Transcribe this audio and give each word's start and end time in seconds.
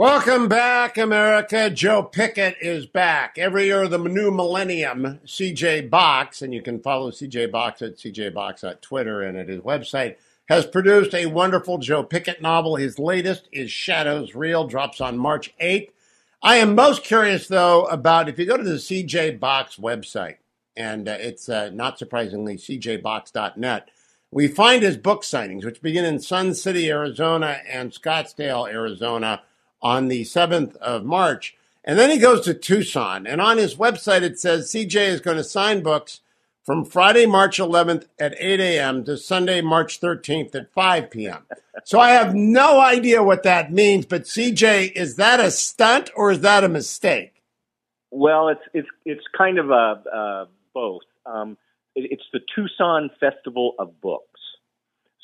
Welcome 0.00 0.48
back, 0.48 0.96
America. 0.96 1.68
Joe 1.68 2.02
Pickett 2.02 2.56
is 2.62 2.86
back. 2.86 3.36
Every 3.36 3.66
year 3.66 3.86
the 3.86 3.98
new 3.98 4.30
millennium, 4.30 5.20
CJ 5.26 5.90
Box, 5.90 6.40
and 6.40 6.54
you 6.54 6.62
can 6.62 6.80
follow 6.80 7.10
CJ 7.10 7.52
Box 7.52 7.82
at 7.82 7.98
CJ 7.98 8.32
Box 8.32 8.64
at 8.64 8.80
Twitter 8.80 9.20
and 9.20 9.36
at 9.36 9.50
his 9.50 9.60
website, 9.60 10.16
has 10.48 10.64
produced 10.64 11.14
a 11.14 11.26
wonderful 11.26 11.76
Joe 11.76 12.02
Pickett 12.02 12.40
novel. 12.40 12.76
His 12.76 12.98
latest 12.98 13.50
is 13.52 13.70
Shadows 13.70 14.34
Reel, 14.34 14.66
drops 14.66 15.02
on 15.02 15.18
March 15.18 15.54
8th. 15.60 15.90
I 16.42 16.56
am 16.56 16.74
most 16.74 17.04
curious, 17.04 17.46
though, 17.46 17.84
about 17.84 18.30
if 18.30 18.38
you 18.38 18.46
go 18.46 18.56
to 18.56 18.64
the 18.64 18.76
CJ 18.76 19.38
Box 19.38 19.76
website, 19.76 20.36
and 20.78 21.10
uh, 21.10 21.16
it's 21.20 21.50
uh, 21.50 21.68
not 21.74 21.98
surprisingly 21.98 22.56
cjbox.net, 22.56 23.90
we 24.30 24.48
find 24.48 24.82
his 24.82 24.96
book 24.96 25.24
signings, 25.24 25.66
which 25.66 25.82
begin 25.82 26.06
in 26.06 26.20
Sun 26.20 26.54
City, 26.54 26.90
Arizona, 26.90 27.58
and 27.68 27.92
Scottsdale, 27.92 28.66
Arizona 28.66 29.42
on 29.82 30.08
the 30.08 30.22
7th 30.22 30.76
of 30.76 31.04
March. 31.04 31.56
And 31.84 31.98
then 31.98 32.10
he 32.10 32.18
goes 32.18 32.44
to 32.44 32.54
Tucson. 32.54 33.26
And 33.26 33.40
on 33.40 33.56
his 33.56 33.76
website, 33.76 34.22
it 34.22 34.38
says 34.38 34.70
CJ 34.70 35.08
is 35.08 35.20
going 35.20 35.38
to 35.38 35.44
sign 35.44 35.82
books 35.82 36.20
from 36.64 36.84
Friday, 36.84 37.26
March 37.26 37.58
11th 37.58 38.06
at 38.18 38.34
8 38.38 38.60
a.m. 38.60 39.04
to 39.04 39.16
Sunday, 39.16 39.60
March 39.60 40.00
13th 40.00 40.54
at 40.54 40.72
5 40.72 41.10
p.m. 41.10 41.46
So 41.84 41.98
I 41.98 42.10
have 42.10 42.34
no 42.34 42.80
idea 42.80 43.22
what 43.22 43.42
that 43.44 43.72
means. 43.72 44.06
But 44.06 44.24
CJ, 44.24 44.92
is 44.92 45.16
that 45.16 45.40
a 45.40 45.50
stunt 45.50 46.10
or 46.14 46.30
is 46.30 46.40
that 46.40 46.62
a 46.62 46.68
mistake? 46.68 47.42
Well, 48.12 48.48
it's 48.48 48.62
it's 48.74 48.88
it's 49.04 49.24
kind 49.38 49.58
of 49.58 49.70
a, 49.70 50.02
uh, 50.12 50.46
both. 50.74 51.02
Um, 51.24 51.56
it, 51.94 52.08
it's 52.10 52.24
the 52.32 52.40
Tucson 52.54 53.10
Festival 53.20 53.74
of 53.78 54.00
Books. 54.00 54.40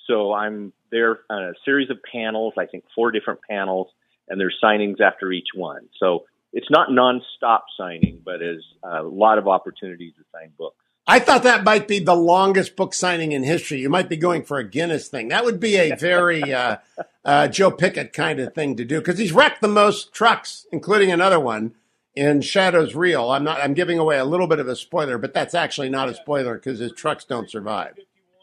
So 0.06 0.32
I'm 0.32 0.72
there 0.90 1.20
on 1.28 1.44
a 1.44 1.52
series 1.64 1.90
of 1.90 1.98
panels. 2.10 2.54
I 2.56 2.66
think 2.66 2.84
four 2.94 3.10
different 3.10 3.40
panels 3.48 3.88
and 4.28 4.40
there's 4.40 4.56
signings 4.62 5.00
after 5.00 5.32
each 5.32 5.48
one. 5.54 5.88
So 5.98 6.24
it's 6.52 6.70
not 6.70 6.88
nonstop 6.88 7.62
signing, 7.78 8.22
but 8.24 8.42
is 8.42 8.64
a 8.82 9.02
lot 9.02 9.38
of 9.38 9.48
opportunities 9.48 10.14
to 10.14 10.22
sign 10.32 10.52
books. 10.58 10.76
I 11.08 11.20
thought 11.20 11.44
that 11.44 11.62
might 11.62 11.86
be 11.86 12.00
the 12.00 12.16
longest 12.16 12.74
book 12.74 12.92
signing 12.92 13.30
in 13.30 13.44
history. 13.44 13.78
You 13.78 13.88
might 13.88 14.08
be 14.08 14.16
going 14.16 14.42
for 14.42 14.58
a 14.58 14.68
Guinness 14.68 15.06
thing. 15.08 15.28
That 15.28 15.44
would 15.44 15.60
be 15.60 15.76
a 15.76 15.94
very 15.94 16.52
uh, 16.52 16.78
uh, 17.24 17.46
Joe 17.46 17.70
Pickett 17.70 18.12
kind 18.12 18.40
of 18.40 18.54
thing 18.54 18.76
to 18.76 18.84
do 18.84 18.98
because 18.98 19.18
he's 19.18 19.30
wrecked 19.30 19.60
the 19.60 19.68
most 19.68 20.12
trucks, 20.12 20.66
including 20.72 21.12
another 21.12 21.38
one 21.38 21.74
in 22.16 22.40
Shadows 22.40 22.96
Reel. 22.96 23.30
I'm 23.30 23.44
not. 23.44 23.60
I'm 23.60 23.74
giving 23.74 24.00
away 24.00 24.18
a 24.18 24.24
little 24.24 24.48
bit 24.48 24.58
of 24.58 24.66
a 24.66 24.74
spoiler, 24.74 25.16
but 25.16 25.32
that's 25.32 25.54
actually 25.54 25.90
not 25.90 26.08
a 26.08 26.14
spoiler 26.14 26.54
because 26.54 26.80
his 26.80 26.92
trucks 26.92 27.24
don't 27.24 27.48
survive. 27.48 27.94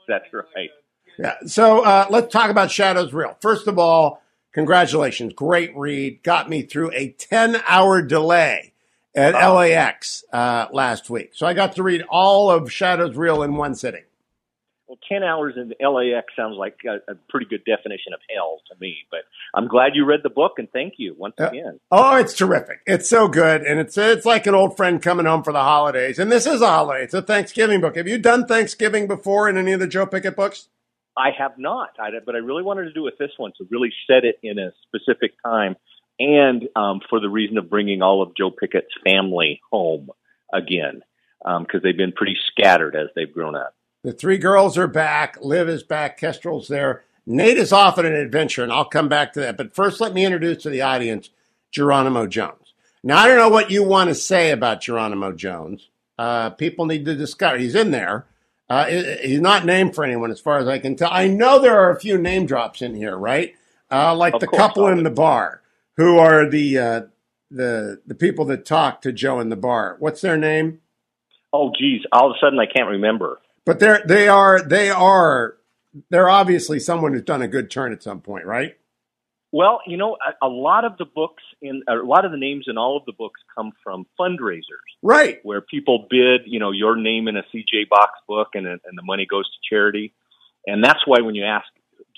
That's 0.08 0.32
right. 0.32 0.70
Yeah. 1.20 1.36
So 1.46 1.84
uh, 1.84 2.06
let's 2.10 2.32
talk 2.32 2.50
about 2.50 2.72
Shadows 2.72 3.12
Reel. 3.12 3.36
First 3.42 3.68
of 3.68 3.78
all, 3.78 4.23
Congratulations. 4.54 5.34
Great 5.34 5.76
read. 5.76 6.24
Got 6.24 6.50
me 6.50 6.62
through 6.62 6.92
a 6.94 7.10
10 7.10 7.62
hour 7.68 8.02
delay 8.02 8.74
at 9.16 9.36
oh. 9.36 9.56
LAX 9.56 10.24
uh, 10.32 10.68
last 10.72 11.10
week. 11.10 11.32
So 11.34 11.46
I 11.46 11.54
got 11.54 11.76
to 11.76 11.84
read 11.84 12.04
all 12.10 12.50
of 12.50 12.72
Shadows 12.72 13.16
Reel 13.16 13.44
in 13.44 13.56
one 13.56 13.76
sitting. 13.76 14.04
Well, 14.88 15.00
10 15.10 15.24
hours 15.24 15.56
in 15.58 15.74
LAX 15.80 16.28
sounds 16.36 16.56
like 16.58 16.78
a, 16.86 17.12
a, 17.12 17.16
pretty 17.30 17.48
good 17.48 17.64
definition 17.66 18.14
of 18.14 18.20
hell 18.30 18.60
to 18.70 18.76
me, 18.80 18.98
but 19.10 19.22
I'm 19.56 19.68
glad 19.68 19.96
you 19.96 20.06
read 20.06 20.20
the 20.22 20.30
book 20.30 20.54
and 20.58 20.72
thank 20.72 20.96
you 20.98 21.16
once 21.18 21.34
uh, 21.40 21.48
again. 21.48 21.80
oh, 21.92 22.18
it's 22.18 22.34
terrific. 22.34 22.82
It's 22.86 23.10
so 23.10 23.28
good. 23.28 23.64
And 23.64 23.80
it's, 23.80 23.98
it's 23.98 24.26
like 24.26 24.46
an 24.46 24.54
old 24.54 24.78
friend 24.78 25.02
coming 25.02 25.26
home 25.26 25.42
for 25.42 25.54
the 25.54 25.64
holidays. 25.64 26.20
And 26.20 26.32
this 26.32 26.46
is 26.46 26.62
a 26.62 26.68
holiday. 26.68 27.06
It's 27.06 27.14
a 27.16 27.24
Thanksgiving 27.24 27.82
book. 27.82 27.96
Have 27.96 28.08
you 28.08 28.20
done 28.20 28.46
Thanksgiving 28.46 29.08
before 29.08 29.50
in 29.50 29.58
any 29.58 29.72
of 29.72 29.80
the 29.80 29.88
Joe 29.88 30.06
Pickett 30.06 30.36
books? 30.36 30.68
I 31.18 31.30
have 31.38 31.58
not, 31.58 31.92
I, 32.00 32.10
but 32.26 32.36
I 32.36 32.40
really 32.40 32.64
wanted 32.64 32.86
to 32.86 32.94
do 32.94 33.04
with 33.04 33.18
this 33.18 33.32
one 33.38 33.52
to 33.58 33.68
really 33.70 33.94
set 34.08 34.26
it 34.26 34.40
in 34.42 34.58
a 34.58 34.72
specific 34.88 35.34
time, 35.44 35.76
and 36.20 36.68
um, 36.76 37.02
for 37.10 37.20
the 37.20 37.30
reason 37.30 37.58
of 37.58 37.70
bringing 37.70 38.02
all 38.02 38.22
of 38.22 38.36
Joe 38.36 38.50
Pickett's 38.50 38.94
family 39.04 39.62
home 39.72 40.10
again, 40.52 41.02
because 41.40 41.66
um, 41.76 41.82
they've 41.84 41.98
been 41.98 42.12
pretty 42.12 42.38
scattered 42.52 42.96
as 42.96 43.08
they've 43.16 43.32
grown 43.32 43.56
up. 43.56 43.76
The 44.04 44.12
three 44.12 44.38
girls 44.38 44.78
are 44.78 44.88
back. 44.88 45.38
Liv 45.42 45.70
is 45.70 45.84
back. 45.84 46.20
Kestrel's 46.20 46.68
there. 46.68 47.04
Nate 47.26 47.58
is 47.58 47.72
off 47.72 47.98
on 47.98 48.06
an 48.06 48.16
adventure, 48.16 48.64
and 48.64 48.72
I'll 48.72 48.86
come 48.86 49.08
back 49.08 49.34
to 49.34 49.40
that. 49.40 49.56
But 49.56 49.74
first, 49.74 50.02
let 50.02 50.14
me 50.14 50.26
introduce 50.26 50.64
to 50.64 50.70
the 50.70 50.82
audience 50.82 51.30
Geronimo 51.72 52.28
Jones. 52.28 52.74
Now, 53.02 53.18
I 53.18 53.28
don't 53.28 53.38
know 53.38 53.50
what 53.50 53.72
you 53.72 53.84
want 53.84 54.10
to 54.10 54.16
say 54.16 54.52
about 54.52 54.82
Geronimo 54.82 55.32
Jones. 55.32 55.90
Uh, 56.18 56.50
people 56.50 56.86
need 56.86 57.06
to 57.06 57.16
discover. 57.16 57.58
He's 57.58 57.76
in 57.76 57.92
there. 57.92 58.26
Uh, 58.70 58.86
he's 59.22 59.42
not 59.42 59.66
named 59.66 59.94
for 59.94 60.04
anyone, 60.04 60.32
as 60.32 60.40
far 60.40 60.58
as 60.58 60.68
I 60.68 60.80
can 60.80 60.96
tell. 60.96 61.10
I 61.12 61.28
know 61.28 61.60
there 61.60 61.78
are 61.78 61.92
a 61.92 62.00
few 62.00 62.18
name 62.18 62.46
drops 62.46 62.82
in 62.82 62.96
here, 62.96 63.18
right? 63.18 63.54
Uh, 63.92 64.16
like 64.16 64.34
of 64.34 64.40
the 64.40 64.48
couple 64.48 64.88
in 64.88 65.04
the 65.04 65.12
bar, 65.12 65.62
who 65.98 66.18
are 66.18 66.50
the 66.50 66.78
uh, 66.78 67.02
the 67.52 68.02
the 68.08 68.16
people 68.16 68.46
that 68.46 68.66
talk 68.66 69.02
to 69.02 69.12
Joe 69.12 69.40
in 69.40 69.50
the 69.50 69.56
bar. 69.56 69.98
What's 70.00 70.22
their 70.22 70.38
name? 70.38 70.80
Oh, 71.52 71.72
geez, 71.78 72.02
all 72.12 72.32
of 72.32 72.36
a 72.36 72.40
sudden 72.40 72.60
I 72.60 72.66
can't 72.66 72.90
remember. 72.90 73.40
But 73.66 73.80
they're 73.80 74.02
they 74.06 74.28
are 74.28 74.62
they 74.62 74.90
are 74.90 75.58
they're 76.10 76.30
obviously 76.30 76.80
someone 76.80 77.14
who's 77.14 77.22
done 77.22 77.42
a 77.42 77.48
good 77.48 77.70
turn 77.70 77.94
at 77.94 78.02
some 78.02 78.22
point, 78.22 78.46
right? 78.46 78.78
Well, 79.54 79.82
you 79.86 79.98
know, 79.98 80.18
a, 80.42 80.48
a, 80.48 80.50
lot 80.50 80.84
of 80.84 80.98
the 80.98 81.06
books 81.06 81.44
in 81.62 81.84
a 81.88 81.94
lot 81.94 82.26
of 82.26 82.32
the 82.32 82.40
names 82.40 82.66
in 82.68 82.80
all 82.80 82.98
of 82.98 83.06
the 83.06 83.14
books 83.14 83.40
come 83.56 83.72
from 83.84 84.08
fundraisers, 84.20 84.90
right? 85.04 85.40
Where 85.44 85.62
people 85.62 86.08
bid, 86.10 86.42
you 86.48 86.60
know, 86.60 86.72
your 86.72 86.96
name 86.96 87.28
in 87.28 87.38
a 87.38 87.44
CJ 87.54 87.88
Box 87.88 88.14
book, 88.28 88.50
and 88.56 88.66
and 88.66 88.80
the 88.96 89.04
money 89.04 89.28
goes 89.30 89.46
to 89.46 89.76
charity. 89.76 90.12
And 90.66 90.84
that's 90.84 91.06
why 91.06 91.22
when 91.22 91.36
you 91.36 91.46
ask 91.46 91.68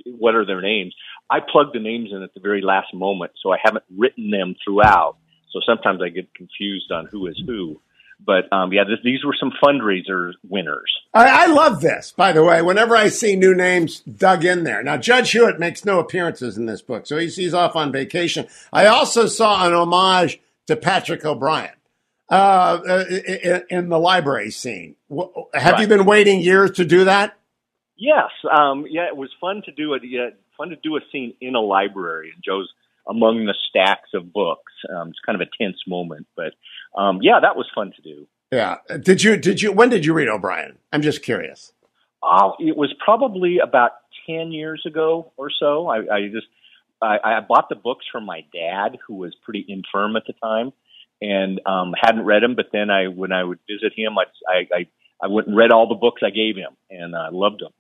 what 0.05 0.33
are 0.33 0.45
their 0.45 0.61
names, 0.61 0.95
I 1.29 1.39
plug 1.41 1.73
the 1.73 1.79
names 1.79 2.11
in 2.13 2.23
at 2.23 2.33
the 2.33 2.39
very 2.39 2.61
last 2.61 2.93
moment, 2.93 3.33
so 3.43 3.51
I 3.51 3.57
haven't 3.61 3.83
written 3.95 4.31
them 4.31 4.55
throughout. 4.63 5.17
So 5.51 5.59
sometimes 5.65 6.01
I 6.01 6.09
get 6.09 6.33
confused 6.33 6.89
on 6.91 7.07
who 7.07 7.27
is 7.27 7.41
who. 7.45 7.81
But 8.23 8.51
um, 8.51 8.71
yeah, 8.73 8.83
this, 8.83 8.99
these 9.03 9.23
were 9.23 9.35
some 9.39 9.51
fundraiser 9.63 10.33
winners. 10.47 10.91
I, 11.13 11.45
I, 11.45 11.47
love 11.47 11.81
this, 11.81 12.13
by 12.15 12.31
the 12.31 12.43
way. 12.43 12.61
Whenever 12.61 12.95
I 12.95 13.09
see 13.09 13.35
new 13.35 13.53
names 13.53 13.99
dug 14.01 14.43
in 14.43 14.63
there. 14.63 14.81
Now, 14.81 14.97
Judge 14.97 15.31
Hewitt 15.31 15.59
makes 15.59 15.85
no 15.85 15.99
appearances 15.99 16.57
in 16.57 16.65
this 16.65 16.81
book, 16.81 17.05
so 17.05 17.17
he's, 17.17 17.35
he's 17.35 17.53
off 17.53 17.75
on 17.75 17.91
vacation. 17.91 18.47
I 18.73 18.87
also 18.87 19.27
saw 19.27 19.67
an 19.67 19.73
homage 19.73 20.39
to 20.67 20.75
Patrick 20.75 21.23
O'Brian 21.25 21.71
uh, 22.29 23.05
in, 23.09 23.63
in, 23.69 23.89
the 23.89 23.99
library 23.99 24.51
scene. 24.51 24.95
Have 25.53 25.73
right. 25.73 25.81
you 25.81 25.87
been 25.87 26.05
waiting 26.05 26.41
years 26.41 26.71
to 26.71 26.85
do 26.85 27.05
that? 27.05 27.37
Yes. 27.97 28.31
Um, 28.51 28.85
yeah, 28.89 29.07
it 29.07 29.15
was 29.15 29.29
fun 29.39 29.61
to 29.65 29.71
do 29.71 29.93
it. 29.93 30.01
Yeah, 30.05 30.29
fun 30.57 30.69
to 30.69 30.75
do 30.75 30.97
a 30.97 30.99
scene 31.11 31.33
in 31.39 31.55
a 31.55 31.61
library, 31.61 32.31
and 32.33 32.43
Joe's 32.43 32.71
among 33.07 33.45
the 33.45 33.55
stacks 33.69 34.09
of 34.13 34.33
books. 34.33 34.73
Um, 34.89 35.09
it's 35.09 35.19
kind 35.25 35.39
of 35.39 35.47
a 35.47 35.63
tense 35.63 35.77
moment, 35.87 36.27
but 36.35 36.53
um, 36.95 37.19
yeah, 37.21 37.39
that 37.41 37.55
was 37.55 37.67
fun 37.73 37.91
to 37.95 38.01
do. 38.01 38.27
Yeah. 38.51 38.77
Did 39.01 39.23
you? 39.23 39.37
Did 39.37 39.61
you? 39.61 39.71
When 39.71 39.89
did 39.89 40.05
you 40.05 40.13
read 40.13 40.27
O'Brian? 40.27 40.77
I'm 40.93 41.01
just 41.01 41.23
curious. 41.23 41.73
Oh, 42.23 42.53
it 42.59 42.75
was 42.77 42.93
probably 43.03 43.59
about 43.59 43.91
ten 44.25 44.51
years 44.51 44.83
ago 44.85 45.31
or 45.37 45.49
so. 45.59 45.87
I, 45.87 46.15
I 46.15 46.27
just 46.27 46.47
I, 47.01 47.17
I 47.23 47.39
bought 47.41 47.69
the 47.69 47.75
books 47.75 48.05
from 48.11 48.25
my 48.25 48.45
dad, 48.53 48.97
who 49.07 49.15
was 49.15 49.35
pretty 49.43 49.65
infirm 49.67 50.15
at 50.15 50.23
the 50.25 50.33
time, 50.33 50.71
and 51.21 51.59
um, 51.65 51.93
hadn't 51.99 52.25
read 52.25 52.43
them. 52.43 52.55
But 52.55 52.67
then 52.71 52.89
I, 52.89 53.07
when 53.07 53.31
I 53.31 53.43
would 53.43 53.59
visit 53.69 53.93
him, 53.95 54.17
I 54.17 54.25
I 54.47 54.67
I, 54.73 54.87
I 55.23 55.27
went 55.27 55.47
and 55.47 55.57
read 55.57 55.71
all 55.71 55.87
the 55.87 55.95
books 55.95 56.21
I 56.25 56.29
gave 56.29 56.55
him, 56.55 56.75
and 56.89 57.15
I 57.15 57.27
uh, 57.27 57.31
loved 57.31 57.61
them. 57.61 57.71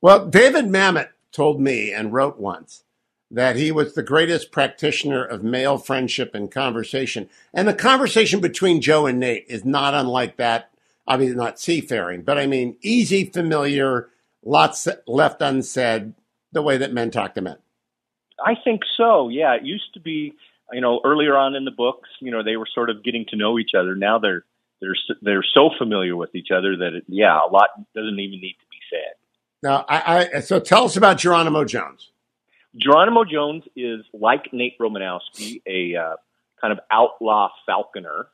Well, 0.00 0.26
David 0.26 0.66
Mamet 0.66 1.08
told 1.32 1.60
me 1.60 1.92
and 1.92 2.12
wrote 2.12 2.38
once 2.38 2.84
that 3.30 3.56
he 3.56 3.72
was 3.72 3.94
the 3.94 4.02
greatest 4.02 4.52
practitioner 4.52 5.24
of 5.24 5.42
male 5.42 5.78
friendship 5.78 6.34
and 6.34 6.50
conversation. 6.50 7.28
And 7.52 7.66
the 7.66 7.74
conversation 7.74 8.40
between 8.40 8.80
Joe 8.80 9.06
and 9.06 9.18
Nate 9.18 9.46
is 9.48 9.64
not 9.64 9.94
unlike 9.94 10.36
that. 10.36 10.70
Obviously, 11.06 11.36
not 11.36 11.60
seafaring, 11.60 12.22
but 12.22 12.38
I 12.38 12.46
mean, 12.46 12.78
easy, 12.80 13.26
familiar, 13.26 14.08
lots 14.42 14.88
left 15.06 15.42
unsaid, 15.42 16.14
the 16.52 16.62
way 16.62 16.78
that 16.78 16.94
men 16.94 17.10
talk 17.10 17.34
to 17.34 17.42
men. 17.42 17.58
I 18.42 18.54
think 18.62 18.80
so. 18.96 19.28
Yeah, 19.28 19.54
it 19.54 19.64
used 19.64 19.92
to 19.94 20.00
be, 20.00 20.32
you 20.72 20.80
know, 20.80 21.00
earlier 21.04 21.36
on 21.36 21.54
in 21.56 21.66
the 21.66 21.70
books, 21.70 22.08
you 22.20 22.30
know, 22.30 22.42
they 22.42 22.56
were 22.56 22.68
sort 22.74 22.88
of 22.88 23.04
getting 23.04 23.26
to 23.28 23.36
know 23.36 23.58
each 23.58 23.72
other. 23.78 23.94
Now 23.94 24.18
they're 24.18 24.44
they're 24.80 24.96
they're 25.20 25.44
so 25.54 25.70
familiar 25.78 26.16
with 26.16 26.34
each 26.34 26.48
other 26.50 26.76
that 26.78 26.94
it, 26.94 27.04
yeah, 27.08 27.38
a 27.38 27.50
lot 27.50 27.68
doesn't 27.94 28.18
even 28.18 28.40
need 28.40 28.56
to 28.60 28.66
be 28.70 28.78
said. 28.90 29.14
Now, 29.62 29.84
I, 29.88 30.30
I 30.36 30.40
so 30.40 30.60
tell 30.60 30.84
us 30.84 30.96
about 30.96 31.18
Geronimo 31.18 31.64
Jones. 31.64 32.10
Geronimo 32.76 33.24
Jones 33.24 33.64
is 33.76 34.00
like 34.12 34.52
Nate 34.52 34.78
Romanowski, 34.78 35.62
a 35.66 35.96
uh, 35.96 36.16
kind 36.60 36.72
of 36.72 36.80
outlaw 36.90 37.50
falconer. 37.66 38.28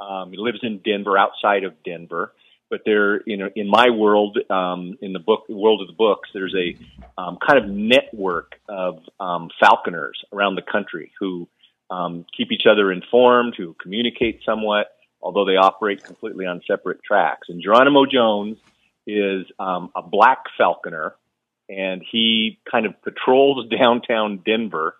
Um, 0.00 0.30
he 0.30 0.38
lives 0.38 0.58
in 0.62 0.80
Denver, 0.84 1.16
outside 1.16 1.64
of 1.64 1.82
Denver. 1.84 2.32
But 2.68 2.80
there, 2.84 3.22
you 3.26 3.36
know, 3.36 3.48
in 3.54 3.68
my 3.68 3.90
world, 3.90 4.38
um, 4.50 4.98
in 5.00 5.12
the 5.12 5.20
book, 5.20 5.48
world 5.48 5.82
of 5.82 5.86
the 5.86 5.92
books, 5.92 6.28
there's 6.34 6.54
a 6.54 6.76
um, 7.16 7.38
kind 7.46 7.62
of 7.62 7.70
network 7.70 8.56
of 8.68 8.98
um, 9.20 9.50
falconers 9.60 10.20
around 10.32 10.56
the 10.56 10.62
country 10.62 11.12
who 11.20 11.48
um, 11.90 12.26
keep 12.36 12.50
each 12.50 12.66
other 12.68 12.90
informed, 12.90 13.54
who 13.56 13.74
communicate 13.80 14.40
somewhat, 14.44 14.88
although 15.22 15.44
they 15.44 15.56
operate 15.56 16.02
completely 16.02 16.44
on 16.44 16.60
separate 16.66 17.04
tracks. 17.04 17.48
And 17.48 17.62
Geronimo 17.62 18.04
Jones 18.04 18.58
is 19.06 19.46
um, 19.60 19.92
a 19.94 20.02
black 20.02 20.44
falconer 20.58 21.14
and 21.68 22.02
he 22.10 22.58
kind 22.70 22.86
of 22.86 23.00
patrols 23.02 23.66
downtown 23.80 24.42
Denver 24.44 24.96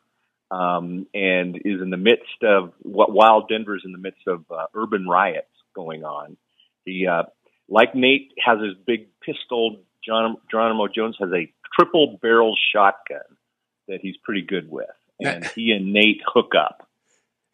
um, 0.50 1.06
and 1.14 1.56
is 1.56 1.80
in 1.80 1.90
the 1.90 1.96
midst 1.96 2.42
of 2.42 2.72
what 2.82 3.12
while 3.12 3.46
Denver 3.46 3.76
is 3.76 3.82
in 3.84 3.92
the 3.92 3.98
midst 3.98 4.26
of 4.26 4.44
uh, 4.50 4.66
urban 4.74 5.06
riots 5.08 5.48
going 5.74 6.04
on. 6.04 6.36
He, 6.84 7.06
uh, 7.06 7.24
like 7.68 7.94
Nate, 7.94 8.32
has 8.44 8.60
his 8.60 8.74
big 8.86 9.08
pistol. 9.20 9.80
John, 10.04 10.36
Geronimo 10.50 10.86
Jones 10.86 11.16
has 11.18 11.30
a 11.32 11.52
triple 11.74 12.18
barrel 12.22 12.56
shotgun 12.72 13.18
that 13.88 14.00
he's 14.00 14.16
pretty 14.22 14.42
good 14.42 14.70
with, 14.70 14.86
and 15.20 15.44
he 15.46 15.72
and 15.72 15.92
Nate 15.92 16.22
hook 16.24 16.52
up. 16.56 16.88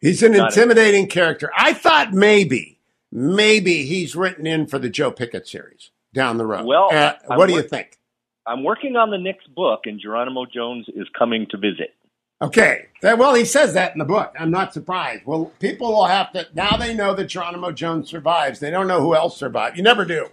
He's 0.01 0.21
an 0.21 0.33
Not 0.33 0.51
intimidating 0.51 1.05
a- 1.05 1.07
character. 1.07 1.49
I 1.57 1.73
thought 1.73 2.13
maybe, 2.13 2.77
maybe 3.11 3.85
he's 3.85 4.15
written 4.15 4.45
in 4.45 4.67
for 4.67 4.77
the 4.77 4.89
Joe 4.89 5.11
Pickett 5.11 5.47
series 5.47 5.89
down 6.13 6.37
the 6.37 6.45
road. 6.45 6.65
Well, 6.65 6.89
uh, 6.91 7.13
what 7.27 7.47
do 7.47 7.53
you 7.53 7.63
think? 7.63 7.97
I'm 8.45 8.63
working 8.63 8.95
on 8.95 9.09
the 9.09 9.17
next 9.17 9.53
book, 9.53 9.81
and 9.85 9.99
Geronimo 9.99 10.45
Jones 10.45 10.85
is 10.89 11.07
coming 11.17 11.47
to 11.51 11.57
visit. 11.57 11.95
Okay. 12.41 12.87
Well, 13.01 13.35
he 13.35 13.45
says 13.45 13.73
that 13.73 13.93
in 13.93 13.99
the 13.99 14.05
book. 14.05 14.35
I'm 14.37 14.51
not 14.51 14.73
surprised. 14.73 15.25
Well, 15.25 15.45
people 15.59 15.93
will 15.93 16.05
have 16.07 16.33
to, 16.33 16.45
now 16.53 16.75
they 16.75 16.93
know 16.93 17.13
that 17.13 17.25
Geronimo 17.25 17.71
Jones 17.71 18.09
survives. 18.09 18.59
They 18.59 18.69
don't 18.69 18.87
know 18.87 18.99
who 18.99 19.15
else 19.15 19.37
survived. 19.37 19.77
You 19.77 19.83
never 19.83 20.03
do. 20.03 20.27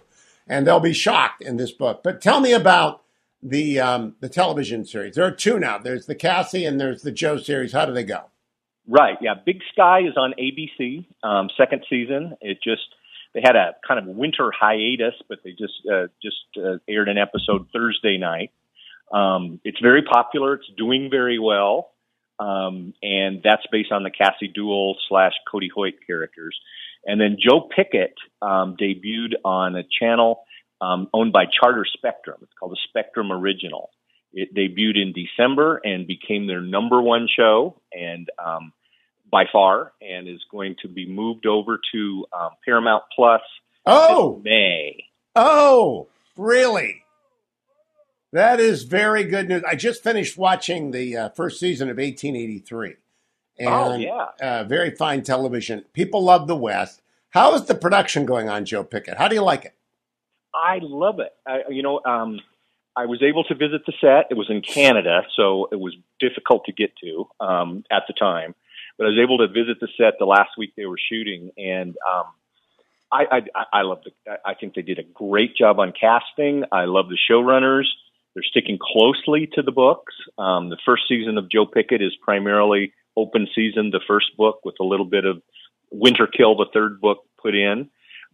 And 0.45 0.67
they'll 0.67 0.81
be 0.81 0.93
shocked 0.93 1.41
in 1.41 1.55
this 1.55 1.71
book. 1.71 2.01
But 2.03 2.21
tell 2.21 2.41
me 2.41 2.51
about 2.51 3.03
the 3.41 3.79
um, 3.79 4.15
the 4.19 4.29
television 4.29 4.85
series. 4.85 5.15
There 5.15 5.25
are 5.25 5.31
two 5.31 5.57
now. 5.59 5.77
There's 5.77 6.05
the 6.05 6.15
Cassie 6.15 6.65
and 6.65 6.79
there's 6.79 7.01
the 7.01 7.11
Joe 7.11 7.37
series. 7.37 7.71
How 7.71 7.85
do 7.85 7.93
they 7.93 8.03
go? 8.03 8.25
Right. 8.87 9.17
Yeah. 9.21 9.35
Big 9.45 9.61
Sky 9.71 10.01
is 10.01 10.17
on 10.17 10.33
ABC, 10.39 11.05
um, 11.23 11.49
second 11.55 11.85
season. 11.89 12.35
It 12.41 12.57
just 12.61 12.81
they 13.33 13.41
had 13.43 13.55
a 13.55 13.75
kind 13.87 13.99
of 13.99 14.15
winter 14.15 14.51
hiatus, 14.51 15.15
but 15.29 15.39
they 15.43 15.51
just 15.51 15.73
uh, 15.91 16.07
just 16.21 16.37
uh, 16.57 16.77
aired 16.87 17.09
an 17.09 17.17
episode 17.17 17.67
Thursday 17.73 18.17
night. 18.17 18.51
Um, 19.13 19.59
it's 19.63 19.79
very 19.81 20.03
popular. 20.03 20.55
It's 20.55 20.69
doing 20.77 21.09
very 21.09 21.39
well, 21.39 21.91
um, 22.39 22.93
and 23.01 23.41
that's 23.43 23.65
based 23.71 23.91
on 23.91 24.03
the 24.03 24.11
Cassie 24.11 24.51
Dewell 24.53 24.97
slash 25.07 25.33
Cody 25.49 25.69
Hoyt 25.73 25.95
characters. 26.05 26.57
And 27.05 27.19
then 27.19 27.37
Joe 27.39 27.67
Pickett 27.75 28.13
um, 28.41 28.75
debuted 28.79 29.33
on 29.43 29.75
a 29.75 29.83
channel 29.99 30.43
um, 30.81 31.07
owned 31.13 31.33
by 31.33 31.45
Charter 31.45 31.85
Spectrum. 31.85 32.37
It's 32.41 32.53
called 32.59 32.73
the 32.73 32.79
Spectrum 32.89 33.31
Original. 33.31 33.89
It 34.33 34.53
debuted 34.55 35.01
in 35.01 35.13
December 35.13 35.81
and 35.83 36.07
became 36.07 36.47
their 36.47 36.61
number 36.61 37.01
one 37.01 37.27
show. 37.33 37.81
And 37.91 38.29
um, 38.43 38.71
by 39.31 39.45
far 39.51 39.93
and 40.01 40.27
is 40.27 40.43
going 40.51 40.75
to 40.81 40.87
be 40.87 41.07
moved 41.07 41.45
over 41.45 41.79
to 41.93 42.25
um, 42.33 42.49
Paramount 42.63 43.03
Plus. 43.15 43.41
Oh, 43.85 44.41
May. 44.43 45.05
Oh, 45.35 46.07
really? 46.37 47.05
That 48.33 48.59
is 48.59 48.83
very 48.83 49.23
good 49.23 49.49
news. 49.49 49.63
I 49.67 49.75
just 49.75 50.03
finished 50.03 50.37
watching 50.37 50.91
the 50.91 51.17
uh, 51.17 51.29
first 51.29 51.59
season 51.59 51.89
of 51.89 51.97
1883. 51.97 52.95
And, 53.59 53.67
oh 53.67 53.95
yeah, 53.95 54.27
uh, 54.41 54.63
very 54.63 54.91
fine 54.91 55.21
television. 55.21 55.85
People 55.93 56.23
love 56.23 56.47
the 56.47 56.55
West. 56.55 57.01
How 57.31 57.53
is 57.53 57.65
the 57.65 57.75
production 57.75 58.25
going 58.25 58.49
on, 58.49 58.65
Joe 58.65 58.83
Pickett? 58.83 59.17
How 59.17 59.27
do 59.27 59.35
you 59.35 59.43
like 59.43 59.65
it? 59.65 59.75
I 60.53 60.79
love 60.81 61.19
it. 61.19 61.33
I, 61.45 61.69
you 61.69 61.83
know, 61.83 62.01
um, 62.05 62.39
I 62.95 63.05
was 63.05 63.21
able 63.21 63.43
to 63.45 63.55
visit 63.55 63.85
the 63.85 63.93
set. 64.01 64.27
It 64.29 64.35
was 64.35 64.49
in 64.49 64.61
Canada, 64.61 65.23
so 65.35 65.67
it 65.71 65.79
was 65.79 65.95
difficult 66.19 66.65
to 66.65 66.71
get 66.71 66.91
to 67.03 67.27
um, 67.39 67.83
at 67.91 68.03
the 68.07 68.13
time 68.13 68.55
but 68.97 69.05
I 69.05 69.09
was 69.09 69.19
able 69.21 69.39
to 69.39 69.47
visit 69.47 69.79
the 69.79 69.87
set 69.97 70.19
the 70.19 70.25
last 70.25 70.51
week 70.57 70.73
they 70.75 70.85
were 70.85 70.99
shooting, 71.09 71.51
and 71.57 71.95
um, 72.09 72.25
I, 73.11 73.25
I 73.31 73.65
I 73.73 73.81
love 73.81 73.99
the. 74.03 74.11
I 74.45 74.53
think 74.53 74.75
they 74.75 74.81
did 74.81 74.99
a 74.99 75.03
great 75.03 75.55
job 75.55 75.79
on 75.79 75.93
casting. 75.99 76.63
I 76.71 76.85
love 76.85 77.07
the 77.09 77.17
showrunners. 77.29 77.85
They're 78.33 78.43
sticking 78.43 78.79
closely 78.81 79.49
to 79.53 79.61
the 79.61 79.71
books. 79.71 80.13
Um, 80.37 80.69
the 80.69 80.77
first 80.85 81.03
season 81.07 81.37
of 81.37 81.49
Joe 81.49 81.65
Pickett 81.65 82.01
is 82.01 82.15
primarily 82.21 82.93
open 83.17 83.47
season, 83.53 83.89
the 83.91 83.99
first 84.07 84.37
book 84.37 84.61
with 84.63 84.75
a 84.79 84.85
little 84.85 85.05
bit 85.05 85.25
of 85.25 85.41
Winter 85.91 86.27
Kill, 86.27 86.55
the 86.55 86.67
third 86.73 87.01
book 87.01 87.25
put 87.41 87.55
in. 87.55 87.89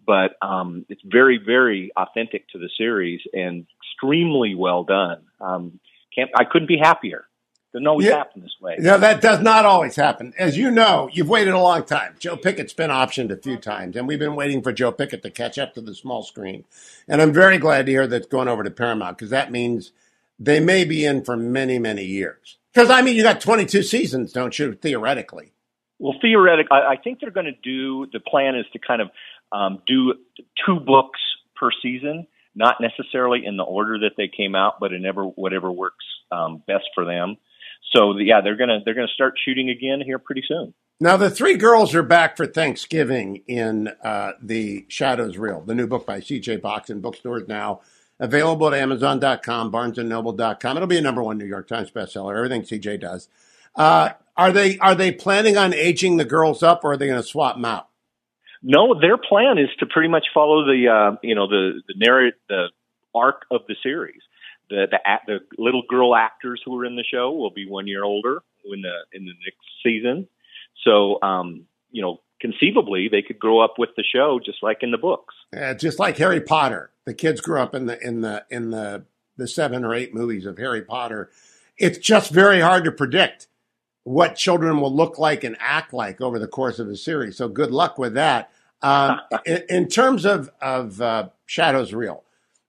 But 0.06 0.36
um, 0.42 0.86
it's 0.88 1.02
very, 1.04 1.40
very 1.44 1.92
authentic 1.98 2.48
to 2.50 2.60
the 2.60 2.70
series 2.78 3.22
and 3.34 3.66
extremely 3.82 4.56
well 4.56 4.84
done. 4.84 5.24
Um, 5.42 5.80
can't 6.16 6.30
I 6.36 6.46
couldn't 6.46 6.68
be 6.68 6.78
happier. 6.78 7.26
Doesn't 7.74 7.88
always 7.88 8.08
yeah. 8.08 8.18
happen 8.18 8.42
this 8.42 8.56
way. 8.62 8.78
No, 8.80 8.98
that 8.98 9.22
does 9.22 9.42
not 9.42 9.66
always 9.66 9.96
happen. 9.96 10.34
As 10.38 10.58
you 10.58 10.72
know, 10.72 11.10
you've 11.12 11.30
waited 11.30 11.54
a 11.54 11.60
long 11.60 11.84
time. 11.84 12.16
Joe 12.18 12.38
Pickett's 12.38 12.74
been 12.74 12.90
optioned 12.90 13.30
a 13.30 13.38
few 13.38 13.58
times, 13.58 13.96
and 13.96 14.08
we've 14.08 14.20
been 14.20 14.36
waiting 14.36 14.62
for 14.62 14.72
Joe 14.72 14.92
Pickett 14.92 15.22
to 15.24 15.30
catch 15.30 15.58
up 15.58 15.74
to 15.74 15.82
the 15.82 15.94
small 15.94 16.24
screen. 16.24 16.64
And 17.08 17.22
I'm 17.22 17.34
very 17.34 17.58
glad 17.58 17.86
to 17.86 17.92
hear 17.92 18.08
that's 18.08 18.28
going 18.28 18.48
over 18.48 18.64
to 18.64 18.72
Paramount 18.72 19.18
because 19.18 19.32
that 19.32 19.52
means 19.52 19.92
they 20.40 20.62
may 20.62 20.86
be 20.86 21.06
in 21.06 21.26
for 21.26 21.36
many, 21.36 21.78
many 21.78 22.06
years. 22.06 22.58
Because 22.74 22.90
I 22.90 23.02
mean, 23.02 23.18
you 23.18 23.24
got 23.24 23.42
22 23.42 23.84
seasons, 23.84 24.32
don't 24.32 24.58
you? 24.58 24.74
Theoretically. 24.74 25.52
Well, 26.00 26.16
theoretically, 26.22 26.78
I, 26.78 26.94
I 26.94 26.96
think 26.96 27.20
they're 27.20 27.32
going 27.32 27.48
to 27.48 27.60
do. 27.64 28.08
The 28.14 28.22
plan 28.22 28.56
is 28.56 28.66
to 28.74 28.80
kind 28.80 29.02
of 29.02 29.10
um, 29.52 29.82
do 29.86 30.14
two 30.66 30.80
books 30.80 31.20
per 31.56 31.70
season, 31.82 32.28
not 32.56 32.76
necessarily 32.80 33.46
in 33.46 33.58
the 33.58 33.64
order 33.64 34.00
that 34.00 34.12
they 34.16 34.30
came 34.30 34.56
out, 34.56 34.80
but 34.80 34.94
in 34.94 35.06
ever 35.06 35.26
whatever 35.26 35.70
works 35.70 36.06
um, 36.32 36.64
best 36.66 36.86
for 36.96 37.04
them 37.04 37.38
so 37.96 38.18
yeah, 38.18 38.42
they're 38.42 38.56
gonna 38.56 38.80
they're 38.84 38.94
gonna 38.94 39.08
start 39.08 39.36
shooting 39.44 39.70
again 39.70 40.02
here 40.04 40.20
pretty 40.20 40.44
soon. 40.48 40.74
Now 41.00 41.16
the 41.18 41.30
three 41.30 41.56
girls 41.56 41.94
are 41.94 42.04
back 42.04 42.38
for 42.38 42.48
Thanksgiving 42.48 43.44
in 43.48 43.90
uh, 44.04 44.32
the 44.42 44.86
Shadows 44.88 45.38
Reel, 45.38 45.62
the 45.62 45.76
new 45.76 45.88
book 45.88 46.06
by 46.06 46.20
C.J. 46.20 46.58
Box 46.58 46.90
in 46.90 47.02
bookstores 47.02 47.48
now. 47.48 47.82
Available 48.20 48.68
at 48.68 48.74
Amazon.com, 48.74 49.72
BarnesandNoble.com. 49.72 50.76
It'll 50.76 50.88
be 50.88 50.98
a 50.98 51.02
number 51.02 51.22
one 51.22 51.38
New 51.38 51.46
York 51.46 51.68
Times 51.68 51.92
bestseller. 51.92 52.36
Everything 52.36 52.64
CJ 52.64 53.00
does. 53.00 53.30
Uh, 53.76 54.10
are 54.36 54.52
they 54.52 54.80
are 54.80 54.96
they 54.96 55.12
planning 55.12 55.56
on 55.56 55.74
aging 55.74 56.18
the 56.18 56.26
girls 56.26 56.64
up, 56.64 56.84
or 56.84 56.94
are 56.94 56.98
they 56.98 57.06
going 57.06 57.22
to 57.22 57.28
swap 57.28 57.56
them 57.56 57.66
out? 57.66 57.90
No, 58.64 59.00
their 59.00 59.18
plan 59.18 59.60
is 59.60 59.70
to 59.80 59.86
pretty 59.86 60.10
much 60.10 60.26
follow 60.34 60.66
the 60.66 60.88
uh, 60.88 61.18
you 61.22 61.36
know 61.36 61.48
the 61.48 61.82
the 61.88 61.94
narrative 61.96 62.40
the 62.50 62.70
arc 63.14 63.46
of 63.52 63.62
the 63.68 63.76
series 63.84 64.22
the 64.70 64.88
the 64.90 65.00
the 65.28 65.40
little 65.58 65.84
girl 65.88 66.16
actors 66.16 66.62
who 66.66 66.78
are 66.80 66.86
in 66.86 66.96
the 66.96 67.04
show 67.04 67.32
will 67.32 67.52
be 67.52 67.68
one 67.68 67.88
year 67.88 68.04
older 68.04 68.42
in 68.66 68.82
the 68.82 68.96
in 69.14 69.26
the 69.26 69.34
next 69.46 69.66
season. 69.84 70.28
So 70.84 71.22
um, 71.22 71.66
you 71.92 72.02
know, 72.02 72.22
conceivably 72.42 73.08
they 73.10 73.22
could 73.22 73.40
grow 73.40 73.60
up 73.60 73.76
with 73.78 73.90
the 73.96 74.04
show 74.04 74.40
just 74.44 74.62
like 74.62 74.80
in 74.82 74.92
the 74.92 74.98
books. 74.98 75.36
Yeah, 75.54 75.74
just 75.74 76.00
like 76.00 76.18
Harry 76.18 76.42
Potter. 76.42 76.92
The 77.06 77.14
kids 77.14 77.42
grew 77.42 77.60
up 77.60 77.74
in 77.74 77.86
the 77.86 78.00
in 78.06 78.22
the 78.22 78.46
in 78.50 78.72
the 78.72 79.06
the 79.38 79.48
seven 79.48 79.86
or 79.86 79.94
eight 79.94 80.14
movies 80.14 80.46
of 80.46 80.58
Harry 80.58 80.82
Potter. 80.82 81.30
It's 81.78 81.98
just 82.00 82.32
very 82.32 82.60
hard 82.60 82.84
to 82.86 82.92
predict 82.92 83.48
what 84.04 84.36
children 84.36 84.80
will 84.80 84.94
look 84.94 85.20
like 85.20 85.44
and 85.44 85.58
act 85.60 85.94
like 85.94 86.22
over 86.22 86.40
the 86.40 86.48
course 86.48 86.80
of 86.80 86.88
a 86.88 86.96
series. 86.96 87.38
So 87.38 87.48
good 87.48 87.72
luck 87.72 87.98
with 87.98 88.14
that. 88.14 88.50
Um, 88.82 89.20
in, 89.46 89.64
in, 89.70 89.88
terms 89.88 90.26
of 90.26 90.50
of 90.62 91.02
uh, 91.02 91.30
Shadows 91.46 91.94
Reel, 91.94 92.24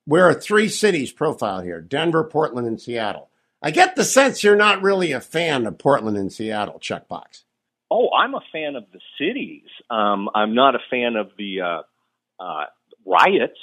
where 0.09 0.25
are 0.25 0.33
three 0.33 0.69
cities 0.69 1.13
profiled 1.13 1.65
here 1.65 1.83
Denver, 1.83 2.25
Portland, 2.25 2.67
and 2.67 2.81
Seattle. 2.81 3.29
I 3.63 3.71
get 3.71 3.95
the 3.95 4.05
sense 4.05 4.43
you're 4.43 4.57
not 4.57 4.83
really 4.83 5.13
a 5.13 5.21
fan 5.21 5.67
of 5.67 5.77
Portland 5.77 6.17
and 6.17 6.33
Seattle, 6.33 6.79
Chuck 6.79 7.09
Box. 7.09 7.45
Oh, 7.91 8.09
I'm 8.19 8.35
a 8.35 8.41
fan 8.51 8.75
of 8.75 8.85
the 8.91 9.01
cities. 9.19 9.69
Um, 9.91 10.31
I'm 10.35 10.55
not 10.55 10.75
a 10.75 10.79
fan 10.91 11.17
of 11.17 11.33
the 11.37 11.61
uh, 11.61 11.83
uh, 12.41 12.65
riots, 13.05 13.59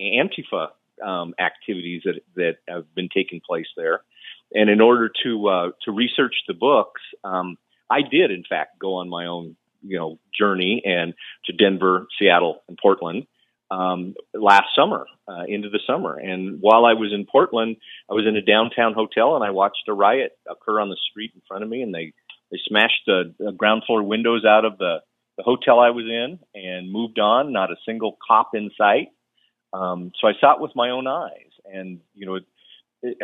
Antifa 0.00 0.68
um, 1.04 1.34
activities 1.38 2.02
that, 2.04 2.20
that 2.36 2.56
have 2.68 2.94
been 2.94 3.08
taking 3.12 3.40
place 3.44 3.66
there. 3.76 4.02
And 4.54 4.70
in 4.70 4.80
order 4.80 5.10
to 5.24 5.48
uh, 5.48 5.70
to 5.84 5.90
research 5.90 6.34
the 6.46 6.54
books, 6.54 7.00
um, 7.24 7.56
I 7.90 8.02
did 8.02 8.30
in 8.30 8.44
fact 8.48 8.78
go 8.78 8.94
on 8.94 9.08
my 9.08 9.26
own 9.26 9.56
you 9.82 9.98
know 9.98 10.18
journey 10.36 10.80
and 10.84 11.14
to 11.46 11.52
Denver, 11.52 12.06
Seattle, 12.18 12.62
and 12.68 12.78
Portland 12.80 13.26
um, 13.70 14.14
last 14.34 14.66
summer, 14.74 15.06
uh, 15.26 15.44
into 15.46 15.68
the 15.68 15.80
summer. 15.86 16.16
And 16.16 16.58
while 16.60 16.86
I 16.86 16.94
was 16.94 17.12
in 17.12 17.26
Portland, 17.30 17.76
I 18.10 18.14
was 18.14 18.26
in 18.26 18.36
a 18.36 18.42
downtown 18.42 18.94
hotel 18.94 19.34
and 19.34 19.44
I 19.44 19.50
watched 19.50 19.88
a 19.88 19.92
riot 19.92 20.32
occur 20.50 20.80
on 20.80 20.88
the 20.88 20.96
street 21.10 21.32
in 21.34 21.42
front 21.46 21.64
of 21.64 21.70
me. 21.70 21.82
And 21.82 21.94
they 21.94 22.12
they 22.50 22.58
smashed 22.66 23.02
the, 23.06 23.34
the 23.38 23.52
ground 23.52 23.82
floor 23.86 24.02
windows 24.02 24.44
out 24.44 24.64
of 24.64 24.78
the 24.78 24.98
the 25.36 25.44
hotel 25.44 25.78
I 25.78 25.90
was 25.90 26.04
in 26.04 26.38
and 26.54 26.90
moved 26.90 27.18
on. 27.18 27.52
Not 27.52 27.70
a 27.70 27.76
single 27.86 28.16
cop 28.26 28.50
in 28.54 28.70
sight. 28.76 29.08
Um, 29.72 30.12
so 30.20 30.26
I 30.26 30.32
saw 30.40 30.54
it 30.54 30.60
with 30.60 30.72
my 30.74 30.90
own 30.90 31.06
eyes, 31.06 31.52
and 31.64 32.00
you 32.14 32.26
know, 32.26 32.38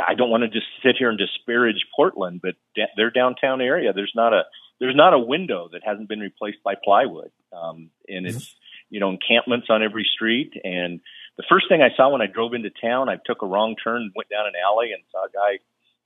I 0.07 0.15
don't 0.15 0.31
want 0.31 0.43
to 0.43 0.49
just 0.49 0.67
sit 0.85 0.97
here 0.99 1.09
and 1.09 1.19
disparage 1.19 1.87
Portland, 1.97 2.41
but 2.43 2.55
their 2.97 3.11
downtown 3.11 3.61
area, 3.63 3.93
there's 3.95 4.13
not 4.15 4.33
a 4.35 4.43
there's 4.79 4.95
not 4.95 5.15
a 5.15 5.19
window 5.19 5.69
that 5.73 5.83
hasn't 5.85 6.09
been 6.09 6.21
replaced 6.21 6.63
by 6.63 6.75
plywood, 6.83 7.31
um, 7.53 7.91
and 8.09 8.27
it's 8.27 8.55
you 8.95 9.01
know 9.01 9.11
encampments 9.11 9.67
on 9.69 9.83
every 9.83 10.09
street. 10.15 10.53
And 10.63 11.01
the 11.37 11.43
first 11.49 11.67
thing 11.69 11.83
I 11.83 11.95
saw 11.97 12.11
when 12.11 12.23
I 12.23 12.27
drove 12.27 12.55
into 12.55 12.71
town, 12.71 13.09
I 13.09 13.17
took 13.27 13.43
a 13.43 13.47
wrong 13.47 13.75
turn, 13.83 14.13
went 14.15 14.29
down 14.31 14.47
an 14.47 14.53
alley, 14.65 14.93
and 14.93 15.03
saw 15.11 15.25
a 15.25 15.31
guy 15.31 15.59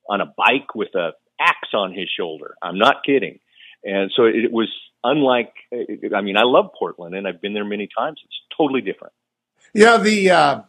on 0.09 0.23
a 0.23 0.33
bike 0.37 0.75
with 0.75 0.95
a 0.95 1.11
axe 1.39 1.75
on 1.75 1.93
his 1.93 2.09
shoulder. 2.19 2.55
I'm 2.63 2.79
not 2.79 3.05
kidding. 3.05 3.41
And 3.85 4.11
so 4.17 4.25
it 4.25 4.51
was 4.51 4.69
unlike. 5.05 5.53
I 5.71 6.23
mean, 6.23 6.39
I 6.39 6.45
love 6.45 6.71
Portland, 6.79 7.15
and 7.15 7.29
I've 7.29 7.43
been 7.43 7.53
there 7.53 7.67
many 7.67 7.91
times. 7.97 8.21
It's 8.25 8.41
totally 8.57 8.81
different. 8.81 9.13
Yeah, 9.75 9.99
the 9.99 10.31
uh, 10.31 10.61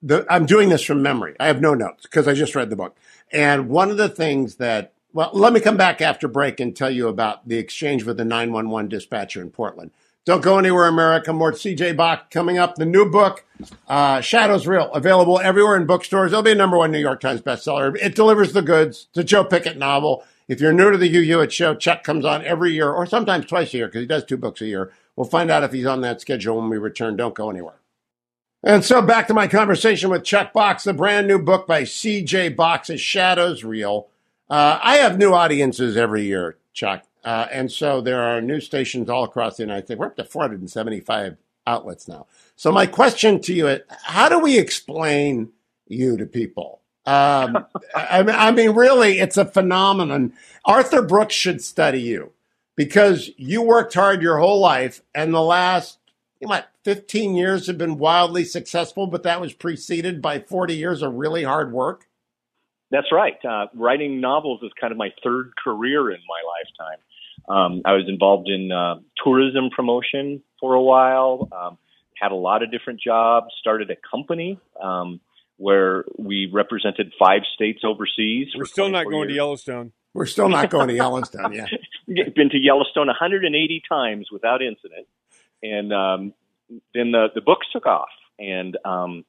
the 0.00 0.24
I'm 0.30 0.46
doing 0.46 0.68
this 0.68 0.82
from 0.82 1.02
memory. 1.02 1.34
I 1.40 1.48
have 1.48 1.60
no 1.60 1.74
notes 1.74 2.04
because 2.04 2.28
I 2.28 2.34
just 2.34 2.54
read 2.54 2.70
the 2.70 2.76
book. 2.76 2.96
And 3.32 3.68
one 3.68 3.90
of 3.90 3.96
the 3.96 4.08
things 4.08 4.56
that 4.56 4.92
well, 5.12 5.30
let 5.32 5.52
me 5.52 5.58
come 5.58 5.76
back 5.76 6.00
after 6.00 6.28
break 6.28 6.60
and 6.60 6.74
tell 6.74 6.90
you 6.90 7.08
about 7.08 7.48
the 7.48 7.58
exchange 7.58 8.04
with 8.04 8.16
the 8.16 8.24
911 8.24 8.88
dispatcher 8.88 9.42
in 9.42 9.50
Portland. 9.50 9.90
Don't 10.24 10.42
go 10.42 10.58
anywhere, 10.58 10.86
America. 10.86 11.32
More 11.34 11.52
CJ 11.52 11.96
Box 11.96 12.26
coming 12.30 12.56
up. 12.56 12.76
The 12.76 12.86
new 12.86 13.10
book, 13.10 13.44
uh, 13.88 14.22
Shadows 14.22 14.66
Reel, 14.66 14.90
available 14.92 15.38
everywhere 15.38 15.76
in 15.76 15.84
bookstores. 15.84 16.32
It'll 16.32 16.42
be 16.42 16.52
a 16.52 16.54
number 16.54 16.78
one 16.78 16.90
New 16.90 16.98
York 16.98 17.20
Times 17.20 17.42
bestseller. 17.42 17.94
It 18.00 18.14
delivers 18.14 18.54
the 18.54 18.62
goods. 18.62 19.08
It's 19.10 19.18
a 19.18 19.24
Joe 19.24 19.44
Pickett 19.44 19.76
novel. 19.76 20.24
If 20.48 20.60
you're 20.60 20.72
new 20.72 20.90
to 20.90 20.96
the 20.96 21.08
Hugh 21.08 21.22
Hewitt 21.22 21.52
show, 21.52 21.74
Chuck 21.74 22.04
comes 22.04 22.24
on 22.24 22.42
every 22.44 22.72
year 22.72 22.90
or 22.90 23.04
sometimes 23.06 23.46
twice 23.46 23.74
a 23.74 23.78
year 23.78 23.86
because 23.86 24.00
he 24.00 24.06
does 24.06 24.24
two 24.24 24.36
books 24.38 24.62
a 24.62 24.66
year. 24.66 24.92
We'll 25.16 25.26
find 25.26 25.50
out 25.50 25.62
if 25.62 25.72
he's 25.72 25.86
on 25.86 26.00
that 26.00 26.20
schedule 26.20 26.58
when 26.58 26.70
we 26.70 26.78
return. 26.78 27.16
Don't 27.16 27.34
go 27.34 27.50
anywhere. 27.50 27.80
And 28.62 28.82
so 28.82 29.02
back 29.02 29.28
to 29.28 29.34
my 29.34 29.46
conversation 29.46 30.08
with 30.08 30.24
Chuck 30.24 30.54
Box, 30.54 30.84
the 30.84 30.94
brand 30.94 31.28
new 31.28 31.38
book 31.38 31.66
by 31.66 31.82
CJ 31.82 32.56
Box's 32.56 33.00
Shadows 33.00 33.62
Reel. 33.62 34.08
Uh, 34.48 34.78
I 34.82 34.96
have 34.96 35.18
new 35.18 35.34
audiences 35.34 35.98
every 35.98 36.24
year, 36.24 36.56
Chuck. 36.72 37.04
Uh, 37.24 37.46
and 37.50 37.72
so 37.72 38.00
there 38.00 38.22
are 38.22 38.40
news 38.40 38.66
stations 38.66 39.08
all 39.08 39.24
across 39.24 39.56
the 39.56 39.62
United 39.62 39.86
States. 39.86 39.98
We're 39.98 40.06
up 40.06 40.16
to 40.16 40.24
475 40.24 41.36
outlets 41.66 42.06
now. 42.06 42.26
So 42.56 42.70
my 42.70 42.86
question 42.86 43.40
to 43.42 43.54
you 43.54 43.68
is, 43.68 43.80
how 44.02 44.28
do 44.28 44.38
we 44.38 44.58
explain 44.58 45.50
you 45.86 46.16
to 46.18 46.26
people? 46.26 46.80
Um, 47.06 47.66
I, 47.94 48.20
I 48.20 48.50
mean, 48.50 48.70
really, 48.72 49.18
it's 49.18 49.36
a 49.36 49.44
phenomenon. 49.44 50.34
Arthur 50.64 51.02
Brooks 51.02 51.34
should 51.34 51.62
study 51.62 52.02
you 52.02 52.32
because 52.76 53.30
you 53.36 53.62
worked 53.62 53.94
hard 53.94 54.22
your 54.22 54.38
whole 54.38 54.60
life 54.60 55.00
and 55.14 55.32
the 55.32 55.42
last 55.42 55.98
what 56.40 56.68
15 56.84 57.34
years 57.34 57.66
have 57.66 57.78
been 57.78 57.98
wildly 57.98 58.44
successful, 58.44 59.06
but 59.06 59.22
that 59.22 59.40
was 59.40 59.52
preceded 59.52 60.20
by 60.20 60.40
40 60.40 60.74
years 60.76 61.02
of 61.02 61.14
really 61.14 61.44
hard 61.44 61.72
work? 61.72 62.06
That's 62.90 63.10
right. 63.10 63.42
Uh, 63.44 63.66
writing 63.74 64.20
novels 64.20 64.62
is 64.62 64.70
kind 64.78 64.92
of 64.92 64.98
my 64.98 65.10
third 65.22 65.52
career 65.62 66.10
in 66.10 66.18
my 66.28 66.42
lifetime. 66.46 66.98
Um, 67.48 67.82
I 67.84 67.92
was 67.92 68.04
involved 68.08 68.48
in 68.48 68.72
uh, 68.72 68.96
tourism 69.22 69.70
promotion 69.74 70.42
for 70.60 70.74
a 70.74 70.82
while, 70.82 71.48
um, 71.52 71.78
had 72.20 72.32
a 72.32 72.36
lot 72.36 72.62
of 72.62 72.70
different 72.70 73.00
jobs, 73.00 73.48
started 73.60 73.90
a 73.90 73.96
company 74.10 74.58
um, 74.82 75.20
where 75.56 76.04
we 76.18 76.48
represented 76.52 77.12
five 77.18 77.42
states 77.54 77.82
overseas. 77.84 78.48
We're 78.56 78.64
still 78.64 78.88
not 78.88 79.04
going 79.04 79.28
years. 79.28 79.28
to 79.28 79.34
Yellowstone. 79.34 79.92
We're 80.14 80.26
still 80.26 80.48
not 80.48 80.70
going 80.70 80.88
to 80.88 80.94
Yellowstone, 80.94 81.52
yeah. 81.52 81.66
Been 82.06 82.50
to 82.50 82.58
Yellowstone 82.58 83.08
180 83.08 83.82
times 83.90 84.28
without 84.30 84.62
incident 84.62 85.08
and 85.64 85.92
um, 85.92 86.34
then 86.94 87.10
the 87.10 87.28
the 87.34 87.40
books 87.40 87.66
took 87.72 87.86
off, 87.86 88.10
and 88.38 88.76
um, 88.84 89.24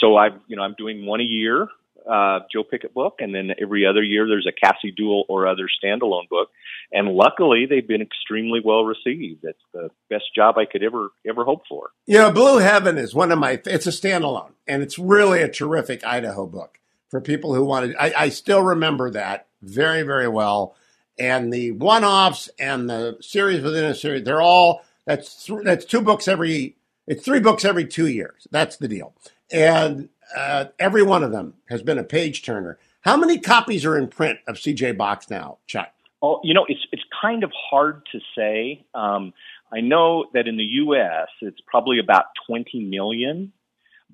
so 0.00 0.16
I've 0.16 0.38
you 0.46 0.56
know 0.56 0.62
I'm 0.62 0.74
doing 0.76 1.06
one 1.06 1.20
a 1.20 1.24
year, 1.24 1.66
uh, 2.10 2.40
Joe 2.52 2.64
Pickett 2.64 2.94
book, 2.94 3.16
and 3.20 3.34
then 3.34 3.50
every 3.60 3.86
other 3.86 4.02
year 4.02 4.26
there's 4.26 4.46
a 4.46 4.52
Cassie 4.52 4.90
Dewell 4.90 5.24
or 5.28 5.46
other 5.46 5.68
standalone 5.82 6.28
book, 6.28 6.48
and 6.92 7.08
luckily 7.08 7.66
they've 7.68 7.86
been 7.86 8.02
extremely 8.02 8.60
well 8.64 8.84
received. 8.84 9.44
It's 9.44 9.62
the 9.72 9.90
best 10.10 10.24
job 10.34 10.58
I 10.58 10.64
could 10.64 10.82
ever 10.82 11.08
ever 11.28 11.44
hope 11.44 11.62
for. 11.68 11.90
You 12.06 12.18
know, 12.18 12.32
Blue 12.32 12.58
Heaven 12.58 12.98
is 12.98 13.14
one 13.14 13.32
of 13.32 13.38
my. 13.38 13.60
It's 13.64 13.86
a 13.86 13.90
standalone, 13.90 14.52
and 14.66 14.82
it's 14.82 14.98
really 14.98 15.42
a 15.42 15.48
terrific 15.48 16.04
Idaho 16.04 16.46
book 16.46 16.78
for 17.10 17.20
people 17.20 17.54
who 17.54 17.64
wanted. 17.64 17.94
I, 17.98 18.12
I 18.16 18.28
still 18.30 18.62
remember 18.62 19.10
that 19.10 19.46
very 19.62 20.02
very 20.02 20.28
well, 20.28 20.74
and 21.18 21.52
the 21.52 21.72
one 21.72 22.04
offs 22.04 22.48
and 22.58 22.88
the 22.88 23.18
series 23.20 23.62
within 23.62 23.84
a 23.84 23.94
series. 23.94 24.24
They're 24.24 24.42
all 24.42 24.82
that's 25.06 25.44
th- 25.44 25.60
that's 25.64 25.84
two 25.84 26.00
books 26.00 26.28
every. 26.28 26.76
It's 27.06 27.24
three 27.24 27.40
books 27.40 27.64
every 27.64 27.84
two 27.84 28.06
years. 28.06 28.46
That's 28.50 28.76
the 28.76 28.88
deal, 28.88 29.14
and 29.50 30.08
uh, 30.36 30.66
every 30.78 31.02
one 31.02 31.22
of 31.22 31.32
them 31.32 31.54
has 31.68 31.82
been 31.82 31.98
a 31.98 32.04
page 32.04 32.42
turner. 32.42 32.78
How 33.02 33.16
many 33.16 33.38
copies 33.38 33.84
are 33.84 33.96
in 33.96 34.08
print 34.08 34.38
of 34.46 34.56
CJ 34.56 34.96
Box 34.96 35.28
now, 35.30 35.58
Chuck? 35.66 35.92
Oh, 36.22 36.40
you 36.44 36.54
know, 36.54 36.64
it's 36.68 36.86
it's 36.92 37.02
kind 37.20 37.42
of 37.42 37.50
hard 37.70 38.06
to 38.12 38.20
say. 38.36 38.84
Um, 38.94 39.32
I 39.72 39.80
know 39.80 40.26
that 40.34 40.46
in 40.46 40.56
the 40.56 40.64
U.S. 40.64 41.28
it's 41.40 41.60
probably 41.66 41.98
about 41.98 42.26
20 42.46 42.84
million, 42.84 43.52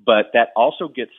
but 0.07 0.27
that 0.33 0.49
also 0.57 0.89
gets 0.89 1.11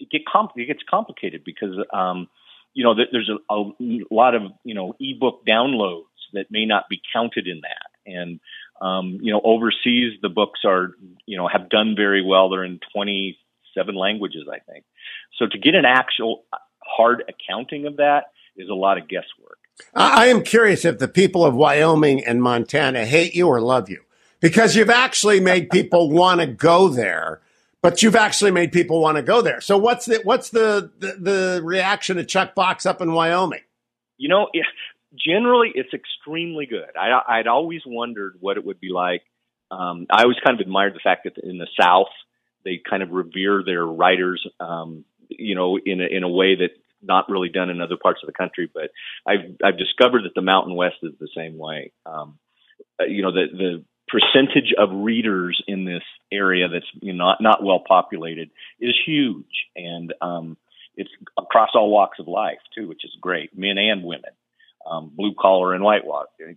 it, 0.00 0.10
get 0.10 0.22
compl- 0.24 0.56
it 0.56 0.66
gets 0.66 0.82
complicated 0.88 1.42
because 1.44 1.76
um, 1.92 2.28
you 2.72 2.82
know 2.82 2.94
there's 2.94 3.28
a, 3.28 3.54
a 3.54 3.72
lot 4.10 4.34
of 4.34 4.42
you 4.64 4.74
know 4.74 4.94
ebook 4.98 5.44
downloads 5.46 6.04
that 6.32 6.46
may 6.50 6.64
not 6.64 6.84
be 6.88 7.00
counted 7.12 7.46
in 7.46 7.60
that, 7.60 8.10
and 8.10 8.40
um, 8.80 9.18
you 9.20 9.32
know, 9.32 9.40
overseas 9.42 10.18
the 10.22 10.28
books 10.28 10.60
are, 10.64 10.92
you 11.26 11.36
know, 11.36 11.48
have 11.48 11.68
done 11.68 11.94
very 11.96 12.24
well. 12.24 12.48
They're 12.48 12.64
in 12.64 12.80
27 13.78 13.94
languages, 13.94 14.44
I 14.50 14.58
think. 14.70 14.84
So 15.38 15.46
to 15.46 15.58
get 15.58 15.74
an 15.74 15.84
actual 15.84 16.44
hard 16.82 17.24
accounting 17.28 17.86
of 17.86 17.96
that 17.96 18.32
is 18.56 18.68
a 18.68 18.74
lot 18.74 18.98
of 18.98 19.08
guesswork. 19.08 19.58
I 19.94 20.26
am 20.26 20.42
curious 20.42 20.84
if 20.84 20.98
the 20.98 21.08
people 21.08 21.44
of 21.44 21.54
Wyoming 21.54 22.24
and 22.24 22.42
Montana 22.42 23.06
hate 23.06 23.34
you 23.34 23.46
or 23.46 23.60
love 23.60 23.88
you 23.88 24.02
because 24.40 24.74
you've 24.74 24.90
actually 24.90 25.38
made 25.38 25.70
people 25.70 26.10
want 26.10 26.40
to 26.40 26.46
go 26.46 26.88
there, 26.88 27.40
but 27.80 28.02
you've 28.02 28.16
actually 28.16 28.50
made 28.50 28.72
people 28.72 29.00
want 29.00 29.16
to 29.16 29.22
go 29.22 29.40
there. 29.40 29.60
So 29.60 29.78
what's 29.78 30.06
the 30.06 30.20
what's 30.24 30.50
the 30.50 30.90
the, 30.98 31.16
the 31.20 31.60
reaction 31.62 32.16
to 32.16 32.24
Chuck 32.24 32.56
Box 32.56 32.86
up 32.86 33.00
in 33.00 33.12
Wyoming? 33.12 33.60
You 34.16 34.28
know, 34.28 34.48
generally 35.14 35.70
it's 35.76 35.94
extremely 35.94 36.66
good. 36.66 36.96
I, 37.00 37.38
I'd 37.38 37.46
always 37.46 37.82
wondered 37.86 38.34
what 38.40 38.56
it 38.56 38.66
would 38.66 38.80
be 38.80 38.90
like. 38.90 39.22
Um, 39.70 40.06
I 40.10 40.22
always 40.22 40.38
kind 40.44 40.60
of 40.60 40.66
admired 40.66 40.94
the 40.94 41.00
fact 41.04 41.24
that 41.24 41.38
in 41.38 41.58
the 41.58 41.68
South 41.80 42.08
they 42.68 42.80
kind 42.88 43.02
of 43.02 43.10
revere 43.10 43.62
their 43.64 43.84
writers, 43.84 44.46
um, 44.60 45.04
you 45.28 45.54
know, 45.54 45.78
in 45.78 46.00
a, 46.00 46.06
in 46.06 46.22
a 46.22 46.28
way 46.28 46.56
that 46.56 46.70
not 47.02 47.28
really 47.28 47.48
done 47.48 47.70
in 47.70 47.80
other 47.80 47.96
parts 47.96 48.20
of 48.22 48.26
the 48.26 48.32
country. 48.32 48.70
But 48.72 48.90
I've 49.26 49.56
I've 49.64 49.78
discovered 49.78 50.24
that 50.24 50.34
the 50.34 50.42
Mountain 50.42 50.74
West 50.74 50.96
is 51.02 51.12
the 51.18 51.28
same 51.36 51.56
way. 51.56 51.92
Um, 52.04 52.38
uh, 53.00 53.04
you 53.04 53.22
know, 53.22 53.32
the 53.32 53.46
the 53.52 53.84
percentage 54.08 54.74
of 54.78 54.88
readers 54.92 55.62
in 55.66 55.84
this 55.84 56.02
area 56.32 56.68
that's 56.68 56.86
you 57.00 57.12
know, 57.12 57.24
not 57.24 57.40
not 57.40 57.64
well 57.64 57.82
populated 57.86 58.50
is 58.80 58.94
huge, 59.06 59.66
and 59.76 60.12
um, 60.20 60.56
it's 60.96 61.10
across 61.38 61.70
all 61.74 61.90
walks 61.90 62.18
of 62.18 62.28
life 62.28 62.58
too, 62.74 62.88
which 62.88 63.04
is 63.04 63.16
great, 63.20 63.56
men 63.56 63.78
and 63.78 64.04
women 64.04 64.32
um, 64.88 65.10
blue 65.14 65.34
collar 65.38 65.74
and 65.74 65.82
white 65.82 66.02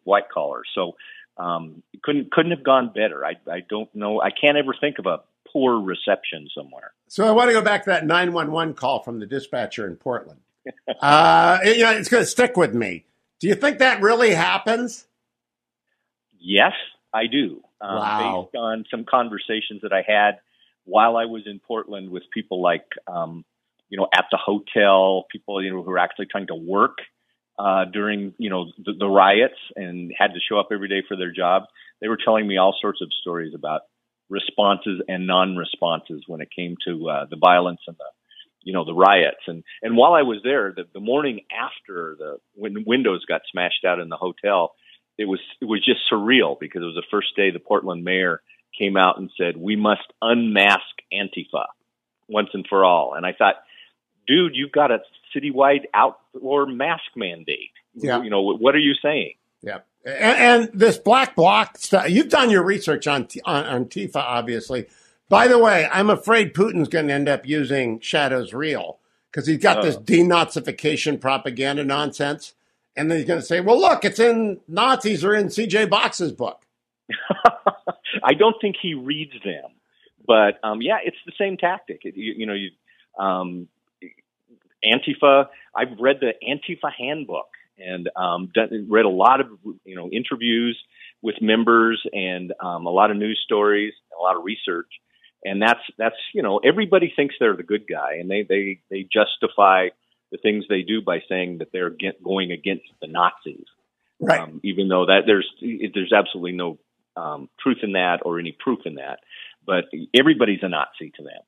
white 0.04 0.30
collar. 0.34 0.64
So 0.76 0.96
um, 1.38 1.84
couldn't 2.04 2.32
couldn't 2.32 2.52
have 2.52 2.64
gone 2.64 2.92
better. 2.94 3.26
I 3.26 3.34
I 3.52 3.62
don't 3.68 3.94
know. 3.96 4.22
I 4.22 4.30
can't 4.32 4.58
ever 4.58 4.76
think 4.80 5.00
of 5.00 5.06
a 5.06 5.20
poor 5.52 5.80
reception 5.80 6.48
somewhere. 6.56 6.94
So 7.08 7.28
I 7.28 7.32
want 7.32 7.50
to 7.50 7.54
go 7.54 7.62
back 7.62 7.84
to 7.86 7.90
that 7.90 8.06
nine 8.06 8.34
one 8.34 8.52
one 8.52 8.74
call 8.74 9.04
from 9.04 9.20
the 9.20 9.26
dispatcher 9.26 9.88
in 9.88 9.96
Portland. 9.96 10.40
uh, 11.02 11.60
you 11.64 11.80
know, 11.80 11.92
it's 11.92 12.10
going 12.10 12.24
to 12.24 12.30
stick 12.30 12.56
with 12.56 12.74
me. 12.74 13.06
Do 13.40 13.48
you 13.48 13.56
think 13.56 13.80
that 13.80 14.02
really 14.02 14.34
happens? 14.34 15.08
Yes, 16.40 16.74
I 17.14 17.28
do. 17.28 17.62
Um, 17.82 17.96
wow. 17.96 18.50
Based 18.52 18.62
on 18.62 18.86
some 18.92 19.06
conversations 19.10 19.82
that 19.82 19.92
I 19.92 20.04
had 20.08 20.40
while 20.86 21.18
I 21.18 21.26
was 21.26 21.44
in 21.46 21.60
Portland 21.60 22.10
with 22.12 22.24
people 22.34 22.62
like, 22.62 22.86
um, 23.08 23.46
you 23.90 23.98
know, 23.98 24.08
at 24.14 24.26
the 24.32 24.38
hotel, 24.38 25.26
people 25.32 25.64
you 25.64 25.72
know 25.72 25.84
who 25.84 25.92
are 25.92 26.00
actually 26.00 26.28
trying 26.28 26.48
to 26.48 26.56
work 26.56 27.00
uh, 27.60 27.86
during 27.86 28.34
you 28.38 28.50
know 28.50 28.66
the, 28.78 28.94
the 28.98 29.08
riots 29.08 29.58
and 29.76 30.12
had 30.18 30.34
to 30.34 30.40
show 30.48 30.60
up 30.60 30.70
every 30.72 30.88
day 30.88 31.04
for 31.08 31.18
their 31.18 31.32
job. 31.32 31.64
They 32.00 32.08
were 32.08 32.18
telling 32.24 32.48
me 32.48 32.58
all 32.58 32.76
sorts 32.82 33.02
of 33.02 33.10
stories 33.22 33.54
about 33.54 33.82
responses 34.32 35.02
and 35.08 35.28
non-responses 35.28 36.24
when 36.28 36.42
it 36.42 36.50
came 36.56 36.78
to 36.88 37.10
uh, 37.10 37.26
the 37.30 37.36
violence 37.36 37.82
and 37.88 37.98
the 37.98 38.06
you 38.64 38.74
know 38.74 38.86
the 38.86 38.94
riots 38.94 39.42
and 39.48 39.64
and 39.82 39.98
while 39.98 40.14
I 40.14 40.22
was 40.22 40.40
there 40.44 40.72
the, 40.76 40.84
the 40.94 41.00
morning 41.00 41.42
after 41.52 42.16
the 42.18 42.38
when 42.54 42.84
windows 42.86 43.26
got 43.28 43.42
smashed 43.52 43.84
out 43.86 44.00
in 44.00 44.10
the 44.10 44.18
hotel 44.18 44.74
it 45.18 45.26
was 45.26 45.40
it 45.60 45.66
was 45.66 45.84
just 45.84 46.02
surreal 46.12 46.60
because 46.60 46.82
it 46.82 46.86
was 46.86 46.96
the 46.96 47.12
first 47.12 47.36
day 47.36 47.52
the 47.52 47.60
Portland 47.60 48.04
mayor 48.04 48.42
came 48.78 48.98
out 48.98 49.18
and 49.18 49.32
said 49.38 49.58
we 49.58 49.76
must 49.76 50.14
unmask 50.22 50.82
Antifa 51.12 51.66
once 52.28 52.50
and 52.54 52.66
for 52.70 52.86
all 52.86 53.16
and 53.16 53.26
I 53.26 53.34
thought 53.34 53.56
dude 54.28 54.56
you've 54.56 54.72
got 54.72 54.92
a 54.92 55.00
citywide 55.36 55.86
outdoor 55.94 56.66
mask 56.66 57.04
mandate. 57.16 57.72
Yeah. 57.96 58.22
You 58.22 58.30
know, 58.30 58.42
what 58.42 58.76
are 58.76 58.80
you 58.80 58.94
saying? 59.02 59.34
Yeah. 59.62 59.80
And, 60.06 60.66
and 60.66 60.70
this 60.74 60.98
black 60.98 61.36
bloc 61.36 61.78
stuff, 61.78 62.10
you've 62.10 62.30
done 62.30 62.50
your 62.50 62.64
research 62.64 63.08
on, 63.08 63.28
on, 63.46 63.66
on 63.66 63.86
Tifa, 63.86 64.16
obviously. 64.16 64.88
By 65.30 65.48
the 65.48 65.60
way, 65.60 65.88
I'm 65.92 66.10
afraid 66.10 66.54
Putin's 66.54 66.90
going 66.90 67.08
to 67.08 67.14
end 67.14 67.30
up 67.30 67.46
using 67.46 68.00
Shadows 68.00 68.54
Reel 68.54 69.00
because 69.32 69.48
he's 69.48 69.60
got 69.60 69.82
this 69.82 69.96
denazification 69.96 71.22
propaganda 71.22 71.86
nonsense. 71.86 72.54
And 72.98 73.10
then 73.10 73.20
he's 73.20 73.28
going 73.28 73.40
to 73.40 73.46
say, 73.46 73.62
well, 73.62 73.80
look, 73.80 74.04
it's 74.04 74.20
in 74.20 74.60
Nazis 74.68 75.24
are 75.24 75.34
in 75.34 75.48
CJ 75.48 75.90
Box's 75.90 76.34
book. 76.34 76.62
I 78.24 78.34
don't 78.34 78.56
think 78.60 78.76
he 78.82 78.94
reads 78.94 79.34
them, 79.44 79.72
but 80.28 80.60
um, 80.64 80.82
yeah, 80.82 80.98
it's 81.04 81.18
the 81.26 81.32
same 81.38 81.58
tactic. 81.58 82.02
It, 82.04 82.16
you, 82.18 82.34
you 82.38 82.46
know, 82.46 82.54
you 82.54 82.72
um, 83.18 83.68
Antifa. 84.84 85.48
I've 85.76 86.00
read 86.00 86.18
the 86.20 86.34
Antifa 86.46 86.92
handbook 86.98 87.51
and 87.78 88.10
um, 88.16 88.50
done, 88.54 88.88
read 88.90 89.06
a 89.06 89.10
lot 89.10 89.42
of 89.42 89.48
you 89.86 89.96
know 89.96 90.10
interviews 90.10 90.80
with 91.22 91.36
members 91.42 92.02
and 92.14 92.54
um, 92.60 92.86
a 92.86 92.90
lot 92.90 93.12
of 93.12 93.18
news 93.18 93.40
stories, 93.44 93.94
a 94.18 94.22
lot 94.22 94.36
of 94.36 94.44
research, 94.44 94.90
and 95.44 95.62
that's 95.62 95.80
that's 95.98 96.16
you 96.34 96.42
know 96.42 96.60
everybody 96.60 97.12
thinks 97.16 97.36
they're 97.40 97.56
the 97.56 97.64
good 97.64 97.86
guy, 97.90 98.16
and 98.20 98.30
they 98.30 98.44
they 98.44 98.80
they 98.90 99.04
justify 99.04 99.90
the 100.32 100.38
things 100.38 100.66
they 100.70 100.82
do 100.82 101.02
by 101.02 101.20
saying 101.28 101.58
that 101.58 101.72
they're 101.74 101.90
get, 101.90 102.24
going 102.24 102.52
against 102.52 102.86
the 103.02 103.08
Nazis, 103.08 103.66
right? 104.20 104.42
Um, 104.42 104.60
even 104.64 104.88
though 104.88 105.06
that 105.06 105.22
there's 105.26 105.50
there's 105.62 106.14
absolutely 106.14 106.54
no 106.54 106.80
um, 107.16 107.50
truth 107.60 107.80
in 107.84 107.94
that 107.94 108.20
or 108.24 108.40
any 108.40 108.56
proof 108.58 108.80
in 108.86 108.96
that, 108.96 109.20
but 109.66 109.86
everybody's 110.18 110.64
a 110.64 110.70
Nazi 110.70 111.12
to 111.18 111.24
them. 111.24 111.42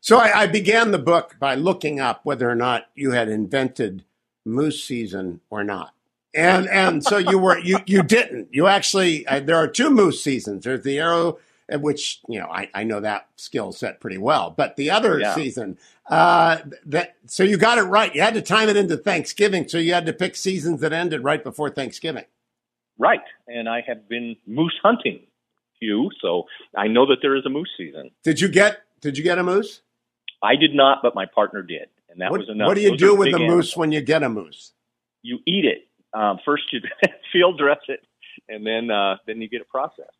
So 0.00 0.18
I, 0.18 0.42
I 0.42 0.46
began 0.48 0.90
the 0.90 0.98
book 0.98 1.36
by 1.38 1.54
looking 1.54 2.00
up 2.00 2.24
whether 2.24 2.50
or 2.50 2.56
not 2.56 2.86
you 2.96 3.12
had 3.12 3.28
invented 3.28 4.04
moose 4.44 4.82
season 4.82 5.40
or 5.50 5.64
not. 5.64 5.94
And 6.34 6.66
and 6.68 7.04
so 7.04 7.18
you 7.18 7.38
were 7.38 7.58
you 7.58 7.78
you 7.86 8.02
didn't. 8.02 8.48
You 8.52 8.66
actually 8.66 9.26
uh, 9.26 9.40
there 9.40 9.56
are 9.56 9.68
two 9.68 9.90
moose 9.90 10.22
seasons. 10.22 10.64
There's 10.64 10.82
the 10.82 10.98
arrow 10.98 11.38
uh, 11.72 11.78
which 11.78 12.20
you 12.28 12.40
know 12.40 12.46
I, 12.46 12.70
I 12.74 12.84
know 12.84 13.00
that 13.00 13.28
skill 13.36 13.70
set 13.72 14.00
pretty 14.00 14.18
well. 14.18 14.50
But 14.56 14.76
the 14.76 14.90
other 14.90 15.20
Yeah. 15.20 15.34
season, 15.34 15.78
uh, 16.08 16.58
that 16.86 17.16
so 17.26 17.42
you 17.42 17.58
got 17.58 17.76
it 17.78 17.82
right. 17.82 18.14
You 18.14 18.22
had 18.22 18.34
to 18.34 18.42
time 18.42 18.70
it 18.70 18.76
into 18.76 18.96
Thanksgiving, 18.96 19.68
so 19.68 19.76
you 19.76 19.92
had 19.92 20.06
to 20.06 20.12
pick 20.14 20.34
seasons 20.34 20.80
that 20.80 20.92
ended 20.94 21.22
right 21.22 21.42
before 21.44 21.68
Thanksgiving. 21.68 22.24
Right, 22.98 23.20
and 23.48 23.68
I 23.68 23.82
have 23.86 24.08
been 24.08 24.36
moose 24.46 24.78
hunting, 24.82 25.20
you, 25.80 26.10
so 26.20 26.44
I 26.76 26.88
know 26.88 27.04
that 27.06 27.18
there 27.20 27.36
is 27.36 27.44
a 27.44 27.50
moose 27.50 27.70
season. 27.76 28.10
Did 28.22 28.40
you 28.40 28.48
get 28.48 28.82
Did 29.02 29.18
you 29.18 29.24
get 29.24 29.38
a 29.38 29.42
moose? 29.42 29.82
I 30.42 30.56
did 30.56 30.74
not, 30.74 30.98
but 31.02 31.14
my 31.14 31.26
partner 31.26 31.62
did, 31.62 31.88
and 32.12 32.20
that 32.20 32.30
what, 32.30 32.40
was 32.40 32.48
enough. 32.48 32.68
what 32.68 32.74
do 32.74 32.82
you 32.82 32.90
Those 32.90 32.98
do 32.98 33.16
with 33.16 33.32
the 33.32 33.38
moose 33.38 33.48
animals. 33.72 33.76
when 33.76 33.92
you 33.92 34.00
get 34.00 34.22
a 34.22 34.28
moose? 34.28 34.72
You 35.22 35.38
eat 35.46 35.64
it 35.64 35.88
um, 36.12 36.38
first. 36.44 36.64
You 36.72 36.80
field 37.32 37.58
dress 37.58 37.80
it, 37.88 38.00
and 38.48 38.66
then 38.66 38.90
uh, 38.90 39.16
then 39.26 39.40
you 39.40 39.48
get 39.48 39.62
it 39.62 39.68
processed. 39.68 40.16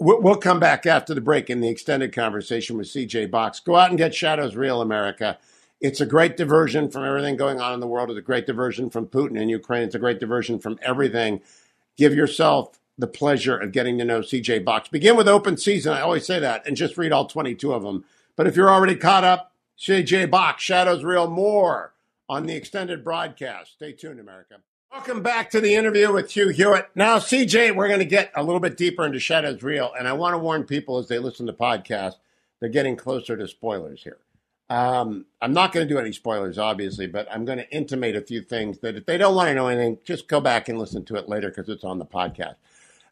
We'll, 0.00 0.20
we'll 0.22 0.36
come 0.36 0.60
back 0.60 0.86
after 0.86 1.12
the 1.12 1.20
break 1.20 1.50
in 1.50 1.60
the 1.60 1.68
extended 1.68 2.12
conversation 2.12 2.76
with 2.76 2.86
CJ 2.86 3.30
Box. 3.30 3.60
Go 3.60 3.76
out 3.76 3.88
and 3.90 3.98
get 3.98 4.14
Shadows 4.14 4.54
Reel 4.54 4.80
America. 4.80 5.38
It's 5.80 6.00
a 6.00 6.06
great 6.06 6.36
diversion 6.36 6.90
from 6.90 7.04
everything 7.04 7.36
going 7.36 7.60
on 7.60 7.74
in 7.74 7.80
the 7.80 7.86
world. 7.86 8.10
It's 8.10 8.18
a 8.18 8.22
great 8.22 8.46
diversion 8.46 8.90
from 8.90 9.06
Putin 9.06 9.40
and 9.40 9.50
Ukraine. 9.50 9.82
It's 9.82 9.94
a 9.94 10.00
great 10.00 10.20
diversion 10.20 10.58
from 10.58 10.78
everything. 10.82 11.40
Give 11.96 12.14
yourself 12.14 12.78
the 12.96 13.06
pleasure 13.06 13.56
of 13.56 13.72
getting 13.72 13.98
to 13.98 14.04
know 14.04 14.20
CJ 14.20 14.64
Box. 14.64 14.88
Begin 14.88 15.16
with 15.16 15.28
open 15.28 15.56
season. 15.56 15.92
I 15.92 16.00
always 16.00 16.26
say 16.26 16.38
that, 16.40 16.66
and 16.66 16.76
just 16.76 16.96
read 16.96 17.12
all 17.12 17.26
22 17.26 17.72
of 17.72 17.82
them. 17.82 18.04
But 18.36 18.46
if 18.46 18.56
you're 18.56 18.70
already 18.70 18.96
caught 18.96 19.24
up, 19.24 19.52
CJ 19.78 20.28
Box, 20.28 20.64
Shadows 20.64 21.04
Reel, 21.04 21.30
more 21.30 21.94
on 22.28 22.46
the 22.46 22.56
extended 22.56 23.04
broadcast. 23.04 23.72
Stay 23.74 23.92
tuned, 23.92 24.18
America. 24.18 24.56
Welcome 24.90 25.22
back 25.22 25.50
to 25.50 25.60
the 25.60 25.74
interview 25.74 26.12
with 26.12 26.32
Hugh 26.32 26.48
Hewitt. 26.48 26.88
Now, 26.96 27.18
CJ, 27.18 27.76
we're 27.76 27.86
going 27.86 28.00
to 28.00 28.04
get 28.04 28.32
a 28.34 28.42
little 28.42 28.58
bit 28.58 28.76
deeper 28.76 29.06
into 29.06 29.20
Shadows 29.20 29.62
Reel, 29.62 29.92
and 29.96 30.08
I 30.08 30.14
want 30.14 30.34
to 30.34 30.38
warn 30.38 30.64
people 30.64 30.98
as 30.98 31.06
they 31.06 31.20
listen 31.20 31.46
to 31.46 31.52
podcasts, 31.52 32.16
they're 32.58 32.68
getting 32.68 32.96
closer 32.96 33.36
to 33.36 33.46
spoilers 33.46 34.02
here. 34.02 34.18
Um, 34.68 35.26
I'm 35.40 35.52
not 35.52 35.72
going 35.72 35.86
to 35.86 35.94
do 35.94 36.00
any 36.00 36.12
spoilers, 36.12 36.58
obviously, 36.58 37.06
but 37.06 37.28
I'm 37.30 37.44
going 37.44 37.58
to 37.58 37.70
intimate 37.70 38.16
a 38.16 38.20
few 38.20 38.42
things 38.42 38.80
that 38.80 38.96
if 38.96 39.06
they 39.06 39.16
don't 39.16 39.36
want 39.36 39.48
to 39.48 39.54
know 39.54 39.68
anything, 39.68 39.98
just 40.04 40.26
go 40.26 40.40
back 40.40 40.68
and 40.68 40.78
listen 40.78 41.04
to 41.04 41.14
it 41.14 41.28
later 41.28 41.50
because 41.50 41.68
it's 41.68 41.84
on 41.84 41.98
the 41.98 42.04
podcast. 42.04 42.56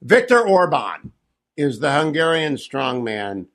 Victor 0.02 0.44
Orban 0.44 1.12
is 1.56 1.78
the 1.78 1.92
Hungarian 1.92 2.56
strongman 2.56 3.46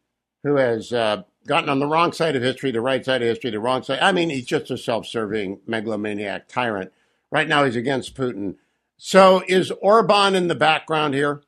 who 0.44 0.56
has 0.56 0.94
uh, 0.94 1.24
gotten 1.48 1.70
on 1.70 1.80
the 1.80 1.88
wrong 1.88 2.12
side 2.12 2.36
of 2.36 2.42
history, 2.42 2.72
the 2.72 2.82
right 2.82 3.04
side 3.04 3.22
of 3.22 3.28
history, 3.28 3.52
the 3.52 3.60
wrong 3.60 3.84
side. 3.84 4.00
I 4.00 4.12
mean, 4.12 4.30
he's 4.30 4.46
just 4.46 4.72
a 4.72 4.78
self 4.78 5.06
serving 5.06 5.60
megalomaniac 5.66 6.48
tyrant. 6.48 6.92
Right 7.32 7.48
now, 7.48 7.64
he's 7.66 7.76
against 7.76 8.16
Putin. 8.16 8.56
So, 8.98 9.44
is 9.48 9.72
Orban 9.82 10.36
in 10.36 10.48
the 10.48 10.56
background 10.56 11.14
here? 11.14 11.42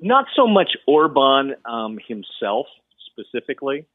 Not 0.00 0.26
so 0.36 0.46
much 0.46 0.76
Orban 0.86 1.54
um, 1.64 1.98
himself 2.06 2.66
specifically, 3.10 3.86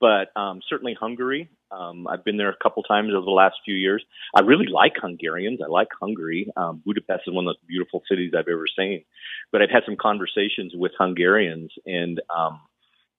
but 0.00 0.28
um, 0.36 0.60
certainly 0.68 0.96
Hungary. 0.98 1.48
Um, 1.70 2.06
I've 2.06 2.24
been 2.24 2.36
there 2.36 2.50
a 2.50 2.56
couple 2.62 2.82
times 2.82 3.12
over 3.14 3.24
the 3.24 3.30
last 3.30 3.56
few 3.64 3.74
years. 3.74 4.04
I 4.36 4.42
really 4.42 4.66
like 4.66 4.92
Hungarians. 5.00 5.60
I 5.64 5.70
like 5.70 5.88
Hungary. 5.98 6.52
Um, 6.56 6.82
Budapest 6.84 7.22
is 7.26 7.32
one 7.32 7.44
of 7.44 7.46
the 7.46 7.50
most 7.50 7.66
beautiful 7.66 8.02
cities 8.10 8.32
I've 8.36 8.48
ever 8.48 8.66
seen. 8.76 9.04
But 9.50 9.62
I've 9.62 9.70
had 9.70 9.84
some 9.86 9.96
conversations 9.96 10.72
with 10.74 10.92
Hungarians, 10.98 11.72
and 11.86 12.20
um, 12.34 12.60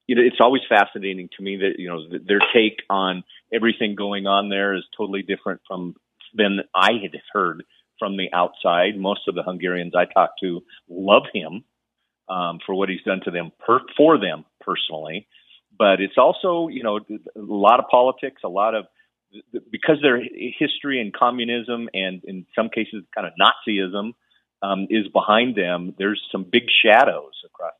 you 0.06 0.16
know, 0.16 0.22
it's 0.22 0.40
always 0.40 0.62
fascinating 0.68 1.28
to 1.36 1.42
me 1.42 1.56
that 1.56 1.78
you 1.78 1.88
know 1.88 2.06
th- 2.08 2.22
their 2.26 2.40
take 2.54 2.78
on 2.90 3.24
everything 3.52 3.94
going 3.94 4.26
on 4.26 4.48
there 4.48 4.74
is 4.74 4.84
totally 4.96 5.22
different 5.22 5.60
from 5.66 5.94
than 6.34 6.60
I 6.74 6.92
had 7.02 7.12
heard 7.32 7.64
from 7.98 8.16
the 8.16 8.28
outside. 8.32 8.98
Most 8.98 9.28
of 9.28 9.34
the 9.34 9.42
Hungarians 9.42 9.94
I 9.96 10.04
talked 10.04 10.40
to 10.42 10.62
love 10.88 11.24
him 11.32 11.64
um, 12.28 12.58
for 12.66 12.74
what 12.74 12.88
he's 12.88 13.02
done 13.02 13.20
to 13.24 13.30
them 13.30 13.52
per, 13.64 13.80
for 13.96 14.18
them 14.18 14.44
personally. 14.60 15.26
But 15.76 16.00
it's 16.00 16.18
also, 16.18 16.68
you 16.68 16.82
know, 16.82 16.98
a 16.98 17.18
lot 17.36 17.80
of 17.80 17.86
politics, 17.90 18.42
a 18.44 18.48
lot 18.48 18.74
of 18.74 18.86
because 19.70 19.96
their 20.00 20.20
history 20.58 21.00
and 21.00 21.12
communism 21.12 21.88
and 21.92 22.22
in 22.24 22.46
some 22.54 22.68
cases 22.68 23.02
kind 23.14 23.26
of 23.26 23.32
Nazism 23.40 24.12
um, 24.62 24.86
is 24.90 25.08
behind 25.08 25.56
them. 25.56 25.94
There's 25.98 26.22
some 26.30 26.44
big 26.44 26.64
shadows 26.84 27.32
across. 27.44 27.72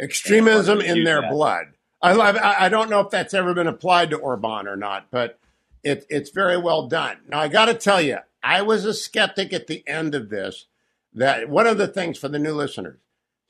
Extremism 0.00 0.80
And 0.80 0.82
I 0.82 0.86
wanted 0.86 0.94
to 0.94 0.98
in 0.98 1.04
their 1.04 1.20
that. 1.22 1.30
blood. 1.30 1.64
I, 2.02 2.12
I, 2.12 2.66
I 2.66 2.68
don't 2.68 2.90
know 2.90 3.00
if 3.00 3.10
that's 3.10 3.34
ever 3.34 3.54
been 3.54 3.66
applied 3.66 4.10
to 4.10 4.16
Orban 4.16 4.66
or 4.66 4.76
not, 4.76 5.06
but 5.10 5.38
it, 5.84 6.06
it's 6.08 6.30
very 6.30 6.56
well 6.56 6.88
done. 6.88 7.18
Now, 7.28 7.40
I 7.40 7.48
got 7.48 7.66
to 7.66 7.74
tell 7.74 8.00
you, 8.00 8.18
I 8.42 8.62
was 8.62 8.84
a 8.84 8.94
skeptic 8.94 9.52
at 9.52 9.66
the 9.66 9.86
end 9.86 10.14
of 10.14 10.30
this. 10.30 10.66
That 11.12 11.48
one 11.48 11.66
of 11.66 11.76
the 11.76 11.88
things 11.88 12.18
for 12.18 12.28
the 12.28 12.38
new 12.38 12.52
listeners, 12.54 12.98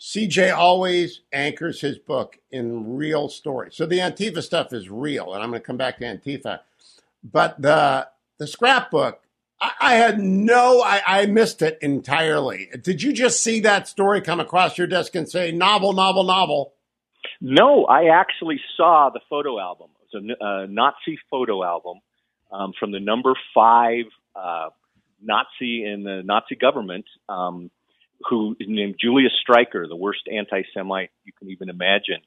CJ 0.00 0.56
always 0.56 1.20
anchors 1.30 1.82
his 1.82 1.98
book 1.98 2.38
in 2.50 2.96
real 2.96 3.28
stories. 3.28 3.74
So 3.76 3.84
the 3.84 3.98
Antifa 3.98 4.42
stuff 4.42 4.72
is 4.72 4.88
real, 4.88 5.34
and 5.34 5.42
I'm 5.42 5.50
going 5.50 5.60
to 5.60 5.66
come 5.66 5.76
back 5.76 5.98
to 5.98 6.04
Antifa. 6.04 6.60
But 7.22 7.60
the 7.60 8.08
the 8.38 8.46
scrapbook, 8.46 9.20
I, 9.60 9.72
I 9.80 9.94
had 9.94 10.18
no, 10.20 10.82
I, 10.82 11.02
I 11.06 11.26
missed 11.26 11.62
it 11.62 11.78
entirely. 11.82 12.68
Did 12.82 13.02
you 13.02 13.12
just 13.12 13.42
see 13.42 13.60
that 13.60 13.88
story 13.88 14.20
come 14.20 14.40
across 14.40 14.78
your 14.78 14.86
desk 14.86 15.14
and 15.14 15.28
say 15.28 15.52
novel, 15.52 15.92
novel, 15.92 16.24
novel? 16.24 16.74
No, 17.40 17.84
I 17.84 18.08
actually 18.18 18.60
saw 18.76 19.10
the 19.12 19.20
photo 19.28 19.58
album. 19.58 19.88
It 20.02 20.16
was 20.16 20.36
a, 20.40 20.44
a 20.44 20.66
Nazi 20.66 21.18
photo 21.30 21.64
album 21.64 22.00
um, 22.50 22.72
from 22.78 22.92
the 22.92 23.00
number 23.00 23.34
five 23.54 24.04
uh, 24.34 24.70
Nazi 25.22 25.84
in 25.84 26.02
the 26.04 26.22
Nazi 26.24 26.56
government, 26.56 27.04
um, 27.28 27.70
who 28.28 28.56
is 28.58 28.66
named 28.68 28.96
Julius 29.00 29.32
Streicher, 29.46 29.88
the 29.88 29.96
worst 29.96 30.22
anti-Semite 30.30 31.10
you 31.24 31.32
can 31.38 31.50
even 31.50 31.68
imagine. 31.68 32.20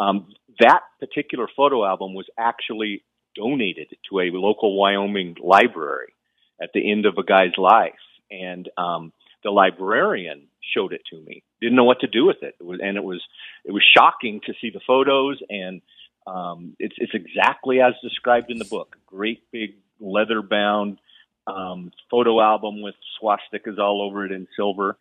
Um, 0.00 0.28
that 0.60 0.80
particular 1.00 1.48
photo 1.56 1.84
album 1.84 2.14
was 2.14 2.26
actually 2.38 3.04
donated 3.34 3.88
to 4.10 4.20
a 4.20 4.30
local 4.32 4.76
Wyoming 4.76 5.36
library 5.42 6.14
at 6.60 6.70
the 6.74 6.90
end 6.90 7.06
of 7.06 7.18
a 7.18 7.24
guy's 7.24 7.56
life, 7.56 7.92
and 8.30 8.68
um, 8.76 9.12
the 9.44 9.50
librarian 9.50 10.48
showed 10.74 10.92
it 10.92 11.02
to 11.10 11.20
me. 11.20 11.42
Didn't 11.60 11.76
know 11.76 11.84
what 11.84 12.00
to 12.00 12.06
do 12.06 12.26
with 12.26 12.42
it, 12.42 12.56
it 12.60 12.64
was, 12.64 12.80
and 12.82 12.96
it 12.96 13.04
was 13.04 13.22
it 13.64 13.72
was 13.72 13.82
shocking 13.96 14.40
to 14.46 14.54
see 14.60 14.70
the 14.70 14.80
photos, 14.86 15.40
and 15.48 15.80
um, 16.26 16.76
it's 16.78 16.94
it's 16.98 17.14
exactly 17.14 17.80
as 17.80 17.94
described 18.02 18.50
in 18.50 18.58
the 18.58 18.64
book. 18.64 18.96
Great 19.06 19.42
big 19.50 19.76
leather 20.00 20.42
bound 20.42 20.98
um, 21.46 21.90
photo 22.10 22.40
album 22.40 22.82
with 22.82 22.94
swastikas 23.20 23.78
all 23.78 24.02
over 24.02 24.24
it 24.24 24.32
in 24.32 24.46
silver, 24.56 24.96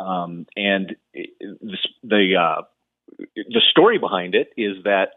um, 0.00 0.46
and 0.56 0.96
it, 1.12 1.30
the 1.40 1.76
the, 2.02 2.36
uh, 2.36 2.62
the 3.34 3.62
story 3.70 3.98
behind 3.98 4.34
it 4.34 4.52
is 4.56 4.82
that 4.84 5.10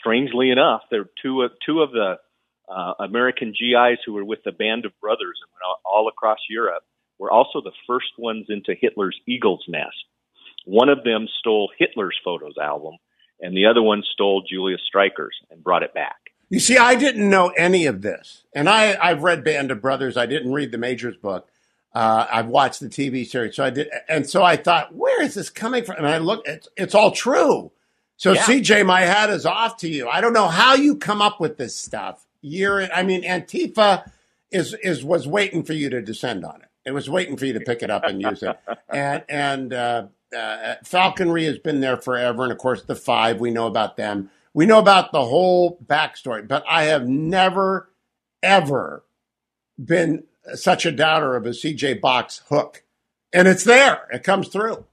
strangely 0.00 0.50
enough, 0.50 0.82
there 0.90 1.02
are 1.02 1.10
two 1.22 1.42
of 1.42 1.52
two 1.64 1.80
of 1.80 1.92
the 1.92 2.18
uh, 2.70 2.94
American 3.00 3.48
GIs 3.48 3.98
who 4.06 4.12
were 4.12 4.24
with 4.24 4.40
the 4.44 4.52
Band 4.52 4.84
of 4.84 4.92
Brothers 5.00 5.38
and 5.42 5.50
went 5.52 5.62
all, 5.66 5.80
all 5.84 6.08
across 6.08 6.38
Europe 6.48 6.82
were 7.18 7.30
also 7.30 7.60
the 7.60 7.72
first 7.86 8.12
ones 8.18 8.46
into 8.48 8.74
Hitler's 8.80 9.18
Eagle's 9.26 9.64
Nest. 9.68 10.04
One 10.64 10.88
of 10.88 11.04
them 11.04 11.26
stole 11.38 11.70
Hitler's 11.78 12.18
photos 12.24 12.54
album, 12.60 12.94
and 13.40 13.56
the 13.56 13.66
other 13.66 13.82
one 13.82 14.02
stole 14.12 14.42
Julius 14.48 14.80
Streicher's 14.88 15.36
and 15.50 15.62
brought 15.62 15.82
it 15.82 15.94
back. 15.94 16.16
You 16.48 16.60
see, 16.60 16.76
I 16.76 16.94
didn't 16.96 17.28
know 17.28 17.48
any 17.56 17.86
of 17.86 18.02
this, 18.02 18.44
and 18.54 18.68
I 18.68 18.96
I've 19.00 19.22
read 19.22 19.44
Band 19.44 19.70
of 19.70 19.80
Brothers. 19.80 20.16
I 20.16 20.26
didn't 20.26 20.52
read 20.52 20.72
the 20.72 20.78
Majors 20.78 21.16
book. 21.16 21.48
Uh, 21.94 22.26
I've 22.30 22.46
watched 22.46 22.80
the 22.80 22.88
TV 22.88 23.26
series, 23.26 23.56
so 23.56 23.64
I 23.64 23.70
did, 23.70 23.88
and 24.08 24.28
so 24.28 24.42
I 24.42 24.56
thought, 24.56 24.94
where 24.94 25.22
is 25.22 25.34
this 25.34 25.50
coming 25.50 25.84
from? 25.84 25.96
And 25.96 26.06
I 26.06 26.18
looked, 26.18 26.46
it's 26.48 26.68
it's 26.76 26.94
all 26.94 27.10
true. 27.10 27.72
So 28.16 28.32
Yeah. 28.32 28.42
CJ, 28.42 28.84
my 28.84 29.00
hat 29.00 29.30
is 29.30 29.46
off 29.46 29.78
to 29.78 29.88
you. 29.88 30.08
I 30.08 30.20
don't 30.20 30.32
know 30.32 30.48
how 30.48 30.74
you 30.74 30.96
come 30.96 31.22
up 31.22 31.40
with 31.40 31.56
this 31.56 31.74
stuff. 31.74 32.26
Year, 32.42 32.88
I 32.94 33.02
mean, 33.02 33.22
Antifa 33.22 34.10
is 34.50 34.74
is 34.82 35.04
was 35.04 35.26
waiting 35.26 35.62
for 35.62 35.72
you 35.72 35.90
to 35.90 36.02
descend 36.02 36.44
on 36.44 36.62
it. 36.62 36.68
It 36.84 36.92
was 36.92 37.10
waiting 37.10 37.36
for 37.36 37.44
you 37.46 37.52
to 37.52 37.60
pick 37.60 37.82
it 37.82 37.90
up 37.90 38.04
and 38.04 38.20
use 38.20 38.42
it. 38.42 38.58
And 38.88 39.22
and 39.28 39.72
uh, 39.72 40.06
uh, 40.36 40.74
falconry 40.84 41.44
has 41.44 41.58
been 41.58 41.80
there 41.80 41.96
forever, 41.96 42.44
and 42.44 42.52
of 42.52 42.58
course 42.58 42.82
the 42.82 42.96
five 42.96 43.40
we 43.40 43.50
know 43.50 43.66
about 43.66 43.96
them. 43.96 44.30
We 44.52 44.66
know 44.66 44.78
about 44.78 45.12
the 45.12 45.24
whole 45.24 45.78
backstory, 45.84 46.46
but 46.46 46.64
I 46.68 46.84
have 46.84 47.06
never 47.06 47.90
ever 48.42 49.04
been 49.82 50.24
such 50.54 50.86
a 50.86 50.92
doubter 50.92 51.36
of 51.36 51.46
a 51.46 51.50
CJ 51.50 52.00
Box 52.00 52.42
hook, 52.48 52.82
and 53.32 53.46
it's 53.46 53.64
there. 53.64 54.08
It 54.10 54.22
comes 54.22 54.48
through. 54.48 54.84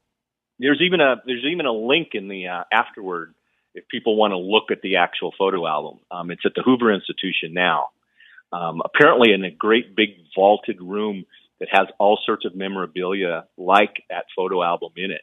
There's 0.60 0.82
even 0.82 1.02
a 1.02 1.16
there's 1.26 1.46
even 1.46 1.66
a 1.66 1.72
link 1.72 2.10
in 2.14 2.28
the 2.28 2.48
uh, 2.48 2.64
afterward 2.72 3.34
if 3.78 3.88
people 3.88 4.16
want 4.16 4.32
to 4.32 4.38
look 4.38 4.72
at 4.72 4.82
the 4.82 4.98
actual 4.98 5.34
photo 5.38 5.68
album. 5.68 6.00
Um, 6.10 6.32
it's 6.32 6.46
at 6.46 6.54
the 6.56 6.64
Hoover 6.64 6.92
Institution 6.92 7.54
now. 7.54 7.90
Um, 8.52 8.82
apparently, 8.84 9.34
in 9.34 9.44
a 9.44 9.52
great 9.52 9.96
big 9.96 10.10
vaulted 10.36 10.82
room 10.82 11.26
that 11.60 11.70
has 11.72 11.88
all 12.00 12.20
sorts 12.26 12.46
of 12.46 12.56
memorabilia 12.56 13.46
like 13.58 14.04
that 14.10 14.26
photo 14.36 14.64
album 14.64 14.92
in 14.96 15.12
it. 15.12 15.22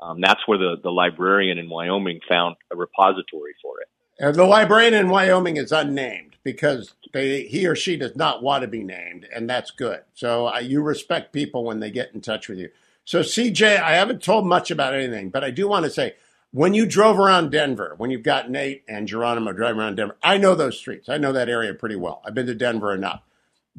Um, 0.00 0.20
that's 0.20 0.40
where 0.46 0.58
the, 0.58 0.76
the 0.82 0.90
librarian 0.90 1.58
in 1.58 1.68
Wyoming 1.68 2.20
found 2.28 2.56
a 2.72 2.76
repository 2.76 3.54
for 3.62 3.80
it. 3.80 3.88
Uh, 4.22 4.32
the 4.32 4.44
librarian 4.44 4.94
in 4.94 5.08
Wyoming 5.08 5.56
is 5.56 5.72
unnamed 5.72 6.36
because 6.42 6.94
they, 7.12 7.44
he 7.44 7.66
or 7.66 7.74
she 7.74 7.96
does 7.96 8.14
not 8.16 8.42
want 8.42 8.62
to 8.62 8.68
be 8.68 8.82
named, 8.82 9.26
and 9.34 9.48
that's 9.48 9.70
good. 9.70 10.02
So 10.14 10.48
uh, 10.48 10.58
you 10.58 10.82
respect 10.82 11.32
people 11.32 11.64
when 11.64 11.80
they 11.80 11.90
get 11.90 12.14
in 12.14 12.20
touch 12.20 12.48
with 12.48 12.58
you. 12.58 12.70
So 13.04 13.20
CJ, 13.20 13.80
I 13.80 13.92
haven't 13.94 14.22
told 14.22 14.46
much 14.46 14.70
about 14.70 14.94
anything, 14.94 15.30
but 15.30 15.44
I 15.44 15.50
do 15.50 15.68
want 15.68 15.84
to 15.84 15.90
say 15.90 16.14
when 16.54 16.72
you 16.72 16.86
drove 16.86 17.18
around 17.18 17.50
Denver, 17.50 17.94
when 17.98 18.12
you've 18.12 18.22
got 18.22 18.48
Nate 18.48 18.84
and 18.86 19.08
Geronimo 19.08 19.52
driving 19.52 19.80
around 19.80 19.96
Denver, 19.96 20.16
I 20.22 20.38
know 20.38 20.54
those 20.54 20.78
streets. 20.78 21.08
I 21.08 21.18
know 21.18 21.32
that 21.32 21.48
area 21.48 21.74
pretty 21.74 21.96
well. 21.96 22.22
I've 22.24 22.34
been 22.34 22.46
to 22.46 22.54
Denver 22.54 22.94
enough. 22.94 23.22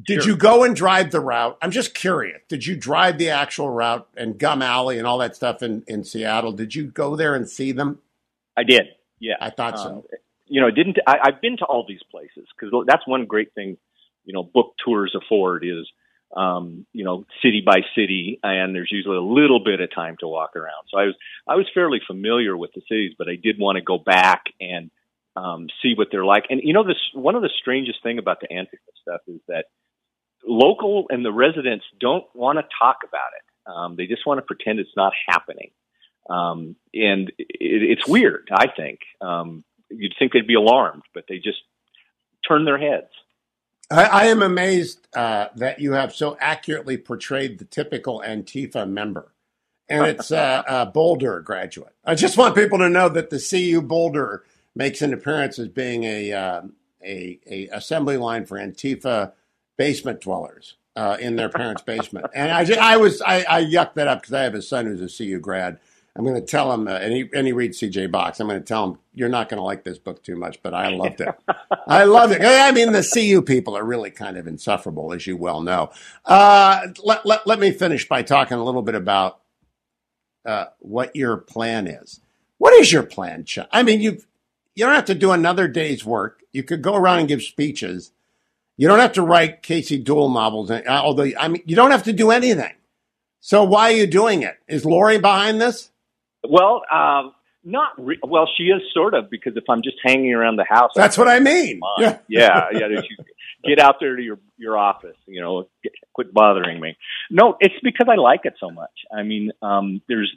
Did 0.06 0.24
Sure. 0.24 0.32
you 0.32 0.36
go 0.36 0.62
and 0.62 0.76
drive 0.76 1.10
the 1.10 1.20
route? 1.20 1.56
I'm 1.62 1.70
just 1.70 1.94
curious. 1.94 2.42
Did 2.48 2.66
you 2.66 2.76
drive 2.76 3.16
the 3.16 3.30
actual 3.30 3.70
route 3.70 4.06
and 4.14 4.38
Gum 4.38 4.60
Alley 4.60 4.98
and 4.98 5.06
all 5.06 5.16
that 5.18 5.34
stuff 5.34 5.62
in, 5.62 5.84
in 5.88 6.04
Seattle? 6.04 6.52
Did 6.52 6.74
you 6.74 6.84
go 6.84 7.16
there 7.16 7.34
and 7.34 7.48
see 7.48 7.72
them? 7.72 8.00
I 8.58 8.62
did, 8.62 8.88
yeah. 9.20 9.36
I 9.40 9.48
thought 9.48 9.78
so. 9.78 9.88
Um, 9.88 10.02
you 10.44 10.60
know, 10.60 10.70
didn't 10.70 10.98
I, 11.06 11.16
I've 11.24 11.40
been 11.40 11.56
to 11.56 11.64
all 11.64 11.86
these 11.88 12.02
places 12.10 12.46
because 12.54 12.74
that's 12.86 13.06
one 13.06 13.24
great 13.24 13.54
thing, 13.54 13.78
you 14.26 14.34
know, 14.34 14.42
book 14.42 14.74
tours 14.84 15.14
afford 15.16 15.64
is, 15.64 15.88
um, 16.34 16.86
you 16.92 17.04
know, 17.04 17.24
city 17.42 17.62
by 17.64 17.80
city, 17.94 18.40
and 18.42 18.74
there's 18.74 18.90
usually 18.90 19.16
a 19.16 19.22
little 19.22 19.62
bit 19.62 19.80
of 19.80 19.94
time 19.94 20.16
to 20.20 20.28
walk 20.28 20.56
around. 20.56 20.84
So 20.90 20.98
I 20.98 21.04
was 21.04 21.14
I 21.48 21.54
was 21.54 21.66
fairly 21.72 22.00
familiar 22.06 22.56
with 22.56 22.72
the 22.74 22.82
cities, 22.88 23.14
but 23.16 23.28
I 23.28 23.36
did 23.36 23.58
want 23.58 23.76
to 23.76 23.82
go 23.82 23.98
back 23.98 24.44
and 24.60 24.90
um, 25.36 25.68
see 25.82 25.94
what 25.96 26.08
they're 26.10 26.24
like. 26.24 26.44
And 26.50 26.60
you 26.62 26.72
know, 26.72 26.84
this 26.84 26.96
one 27.12 27.34
of 27.34 27.42
the 27.42 27.50
strangest 27.60 28.02
thing 28.02 28.18
about 28.18 28.40
the 28.40 28.48
Antifa 28.48 28.92
stuff 29.00 29.20
is 29.28 29.40
that 29.48 29.66
local 30.44 31.06
and 31.10 31.24
the 31.24 31.32
residents 31.32 31.84
don't 32.00 32.24
want 32.34 32.58
to 32.58 32.64
talk 32.78 32.98
about 33.06 33.30
it. 33.36 33.70
Um, 33.70 33.96
they 33.96 34.06
just 34.06 34.26
want 34.26 34.38
to 34.38 34.42
pretend 34.42 34.78
it's 34.78 34.96
not 34.96 35.12
happening. 35.26 35.70
Um, 36.28 36.76
and 36.94 37.30
it, 37.38 37.98
it's 37.98 38.06
weird, 38.06 38.48
I 38.52 38.66
think. 38.68 39.00
Um, 39.20 39.64
you'd 39.90 40.14
think 40.18 40.32
they'd 40.32 40.46
be 40.46 40.54
alarmed, 40.54 41.02
but 41.14 41.24
they 41.28 41.36
just 41.36 41.58
turn 42.46 42.64
their 42.64 42.78
heads. 42.78 43.10
I, 43.90 44.04
I 44.04 44.24
am 44.26 44.42
amazed 44.42 45.06
uh, 45.14 45.48
that 45.56 45.80
you 45.80 45.92
have 45.92 46.14
so 46.14 46.36
accurately 46.40 46.96
portrayed 46.96 47.58
the 47.58 47.64
typical 47.64 48.22
Antifa 48.26 48.88
member. 48.88 49.32
And 49.88 50.06
it's 50.06 50.30
uh, 50.30 50.62
a 50.66 50.86
Boulder 50.86 51.40
graduate. 51.40 51.94
I 52.04 52.14
just 52.14 52.36
want 52.36 52.54
people 52.54 52.78
to 52.78 52.88
know 52.88 53.08
that 53.08 53.30
the 53.30 53.38
CU 53.38 53.80
Boulder 53.82 54.44
makes 54.74 55.02
an 55.02 55.12
appearance 55.12 55.58
as 55.58 55.68
being 55.68 56.04
a, 56.04 56.32
um 56.32 56.74
a, 57.06 57.38
a 57.46 57.68
assembly 57.68 58.16
line 58.16 58.44
for 58.44 58.58
Antifa 58.58 59.32
basement 59.76 60.20
dwellers 60.20 60.76
uh, 60.96 61.16
in 61.20 61.36
their 61.36 61.48
parents' 61.48 61.82
basement. 61.82 62.26
And 62.34 62.50
I, 62.50 62.94
I 62.94 62.96
was 62.96 63.22
I, 63.22 63.44
I 63.48 63.64
yucked 63.64 63.94
that 63.94 64.08
up 64.08 64.22
because 64.22 64.34
I 64.34 64.42
have 64.42 64.54
a 64.54 64.62
son 64.62 64.86
who's 64.86 65.00
a 65.00 65.16
CU 65.16 65.38
grad. 65.38 65.78
I'm 66.16 66.24
going 66.24 66.40
to 66.40 66.46
tell 66.46 66.72
him, 66.72 66.88
uh, 66.88 66.92
and, 66.92 67.12
he, 67.12 67.28
and 67.34 67.46
he 67.46 67.52
reads 67.52 67.78
CJ 67.80 68.10
Box. 68.10 68.40
I'm 68.40 68.48
going 68.48 68.58
to 68.60 68.64
tell 68.64 68.84
him, 68.84 68.98
you're 69.14 69.28
not 69.28 69.48
going 69.48 69.58
to 69.58 69.64
like 69.64 69.84
this 69.84 69.98
book 69.98 70.22
too 70.22 70.36
much, 70.36 70.62
but 70.62 70.72
I 70.72 70.88
loved 70.88 71.20
it. 71.20 71.28
I 71.86 72.04
loved 72.04 72.32
it. 72.32 72.42
I 72.42 72.72
mean, 72.72 72.92
the 72.92 73.02
CU 73.12 73.42
people 73.42 73.76
are 73.76 73.84
really 73.84 74.10
kind 74.10 74.36
of 74.38 74.46
insufferable, 74.46 75.12
as 75.12 75.26
you 75.26 75.36
well 75.36 75.60
know. 75.60 75.90
Uh, 76.24 76.88
let, 77.04 77.26
let, 77.26 77.46
let 77.46 77.58
me 77.58 77.70
finish 77.70 78.08
by 78.08 78.22
talking 78.22 78.56
a 78.56 78.64
little 78.64 78.82
bit 78.82 78.94
about 78.94 79.40
uh, 80.46 80.66
what 80.78 81.14
your 81.14 81.36
plan 81.36 81.86
is. 81.86 82.20
What 82.58 82.72
is 82.74 82.92
your 82.92 83.02
plan, 83.02 83.44
Chuck? 83.44 83.68
I 83.70 83.82
mean, 83.82 84.00
you 84.00 84.22
you 84.74 84.84
don't 84.84 84.94
have 84.94 85.06
to 85.06 85.14
do 85.14 85.32
another 85.32 85.68
day's 85.68 86.04
work. 86.04 86.42
You 86.52 86.62
could 86.62 86.82
go 86.82 86.94
around 86.94 87.20
and 87.20 87.28
give 87.28 87.42
speeches. 87.42 88.12
You 88.76 88.88
don't 88.88 88.98
have 89.00 89.12
to 89.14 89.22
write 89.22 89.62
Cassie 89.62 89.98
Dewell 89.98 90.28
novels. 90.28 90.70
uh, 90.70 90.82
Although, 90.88 91.30
I 91.38 91.48
mean, 91.48 91.62
you 91.66 91.74
don't 91.76 91.90
have 91.90 92.02
to 92.04 92.12
do 92.12 92.30
anything. 92.30 92.72
So 93.40 93.64
why 93.64 93.92
are 93.92 93.96
you 93.96 94.06
doing 94.06 94.42
it? 94.42 94.56
Is 94.68 94.84
Lori 94.84 95.18
behind 95.18 95.60
this? 95.60 95.90
Well, 96.48 96.82
um, 96.92 97.32
not 97.64 97.90
re- 97.98 98.20
well. 98.22 98.48
She 98.56 98.64
is 98.64 98.80
sort 98.94 99.14
of 99.14 99.28
because 99.28 99.54
if 99.56 99.64
I'm 99.68 99.82
just 99.82 99.96
hanging 100.04 100.32
around 100.32 100.56
the 100.56 100.66
house, 100.68 100.92
That's 100.94 101.18
what 101.18 101.28
I 101.28 101.40
mean. 101.40 101.80
yeah, 101.98 102.18
yeah. 102.28 102.68
you 102.72 103.02
get 103.64 103.80
out 103.80 103.96
there 104.00 104.16
to 104.16 104.22
your 104.22 104.38
your 104.56 104.78
office. 104.78 105.16
You 105.26 105.40
know, 105.40 105.68
get, 105.82 105.92
quit 106.12 106.32
bothering 106.32 106.80
me. 106.80 106.96
No, 107.30 107.56
it's 107.60 107.74
because 107.82 108.06
I 108.10 108.14
like 108.14 108.40
it 108.44 108.54
so 108.60 108.70
much. 108.70 108.92
I 109.12 109.24
mean, 109.24 109.50
um, 109.62 110.00
there's 110.08 110.32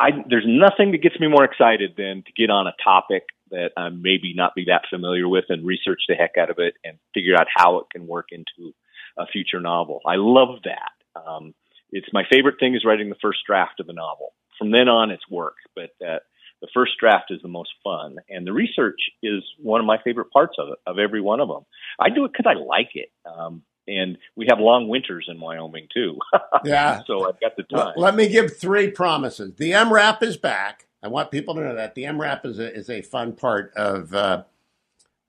I 0.00 0.10
there's 0.28 0.46
nothing 0.46 0.92
that 0.92 1.02
gets 1.02 1.18
me 1.20 1.28
more 1.28 1.44
excited 1.44 1.94
than 1.96 2.22
to 2.26 2.32
get 2.32 2.50
on 2.50 2.66
a 2.66 2.72
topic 2.82 3.24
that 3.50 3.70
I 3.76 3.90
maybe 3.90 4.32
not 4.34 4.54
be 4.54 4.64
that 4.68 4.82
familiar 4.88 5.28
with 5.28 5.44
and 5.50 5.66
research 5.66 6.00
the 6.08 6.14
heck 6.14 6.32
out 6.40 6.50
of 6.50 6.58
it 6.58 6.74
and 6.84 6.98
figure 7.14 7.34
out 7.38 7.46
how 7.54 7.78
it 7.78 7.86
can 7.92 8.06
work 8.06 8.28
into 8.32 8.72
a 9.18 9.26
future 9.26 9.60
novel. 9.60 10.00
I 10.06 10.16
love 10.16 10.60
that. 10.64 11.20
Um, 11.20 11.54
it's 11.90 12.08
my 12.12 12.24
favorite 12.32 12.56
thing 12.58 12.74
is 12.74 12.84
writing 12.84 13.10
the 13.10 13.20
first 13.20 13.40
draft 13.46 13.78
of 13.78 13.90
a 13.90 13.92
novel. 13.92 14.32
From 14.62 14.70
then 14.70 14.88
on, 14.88 15.10
it's 15.10 15.28
work, 15.28 15.56
but 15.74 15.90
uh, 16.06 16.18
the 16.60 16.68
first 16.72 16.92
draft 17.00 17.30
is 17.32 17.40
the 17.42 17.48
most 17.48 17.70
fun, 17.82 18.16
and 18.30 18.46
the 18.46 18.52
research 18.52 19.00
is 19.20 19.42
one 19.58 19.80
of 19.80 19.86
my 19.86 19.98
favorite 20.04 20.30
parts 20.32 20.54
of 20.56 20.68
it, 20.68 20.78
of 20.86 21.00
every 21.00 21.20
one 21.20 21.40
of 21.40 21.48
them. 21.48 21.64
I 21.98 22.10
do 22.10 22.24
it 22.24 22.30
because 22.32 22.46
I 22.48 22.54
like 22.62 22.90
it, 22.94 23.10
um, 23.26 23.62
and 23.88 24.16
we 24.36 24.46
have 24.48 24.60
long 24.60 24.86
winters 24.86 25.26
in 25.28 25.40
Wyoming 25.40 25.88
too, 25.92 26.16
Yeah. 26.64 27.00
so 27.08 27.28
I've 27.28 27.40
got 27.40 27.56
the 27.56 27.64
time. 27.64 27.94
let 27.96 28.14
me 28.14 28.28
give 28.28 28.56
three 28.56 28.88
promises. 28.88 29.54
The 29.56 29.72
MRAP 29.72 30.22
is 30.22 30.36
back. 30.36 30.86
I 31.02 31.08
want 31.08 31.32
people 31.32 31.56
to 31.56 31.60
know 31.62 31.74
that 31.74 31.96
the 31.96 32.04
MRAP 32.04 32.46
is 32.46 32.60
a, 32.60 32.72
is 32.72 32.88
a 32.88 33.02
fun 33.02 33.32
part 33.32 33.72
of 33.74 34.14
uh, 34.14 34.44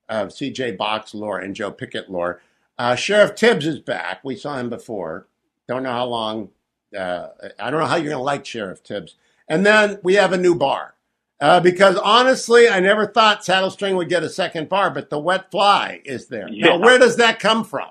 of 0.08 0.28
CJ 0.28 0.76
Box 0.76 1.12
lore 1.12 1.40
and 1.40 1.56
Joe 1.56 1.72
Pickett 1.72 2.08
lore. 2.08 2.40
Uh, 2.78 2.94
Sheriff 2.94 3.34
Tibbs 3.34 3.66
is 3.66 3.80
back. 3.80 4.20
We 4.22 4.36
saw 4.36 4.58
him 4.58 4.70
before. 4.70 5.26
Don't 5.66 5.82
know 5.82 5.90
how 5.90 6.04
long. 6.04 6.50
Uh, 6.96 7.30
I 7.58 7.70
don't 7.72 7.80
know 7.80 7.86
how 7.86 7.96
you're 7.96 8.10
going 8.10 8.18
to 8.18 8.22
like 8.22 8.46
Sheriff 8.46 8.84
Tibbs. 8.84 9.16
And 9.48 9.64
then 9.64 9.98
we 10.02 10.14
have 10.14 10.32
a 10.32 10.38
new 10.38 10.54
bar. 10.54 10.94
Uh, 11.40 11.60
because 11.60 11.96
honestly, 11.96 12.68
I 12.68 12.80
never 12.80 13.06
thought 13.06 13.40
Saddlestring 13.42 13.96
would 13.96 14.08
get 14.08 14.22
a 14.22 14.30
second 14.30 14.68
bar, 14.68 14.90
but 14.90 15.10
the 15.10 15.18
Wet 15.18 15.50
Fly 15.50 16.00
is 16.04 16.28
there. 16.28 16.48
Yeah. 16.48 16.68
Now, 16.68 16.78
where 16.78 16.98
does 16.98 17.16
that 17.16 17.40
come 17.40 17.64
from? 17.64 17.90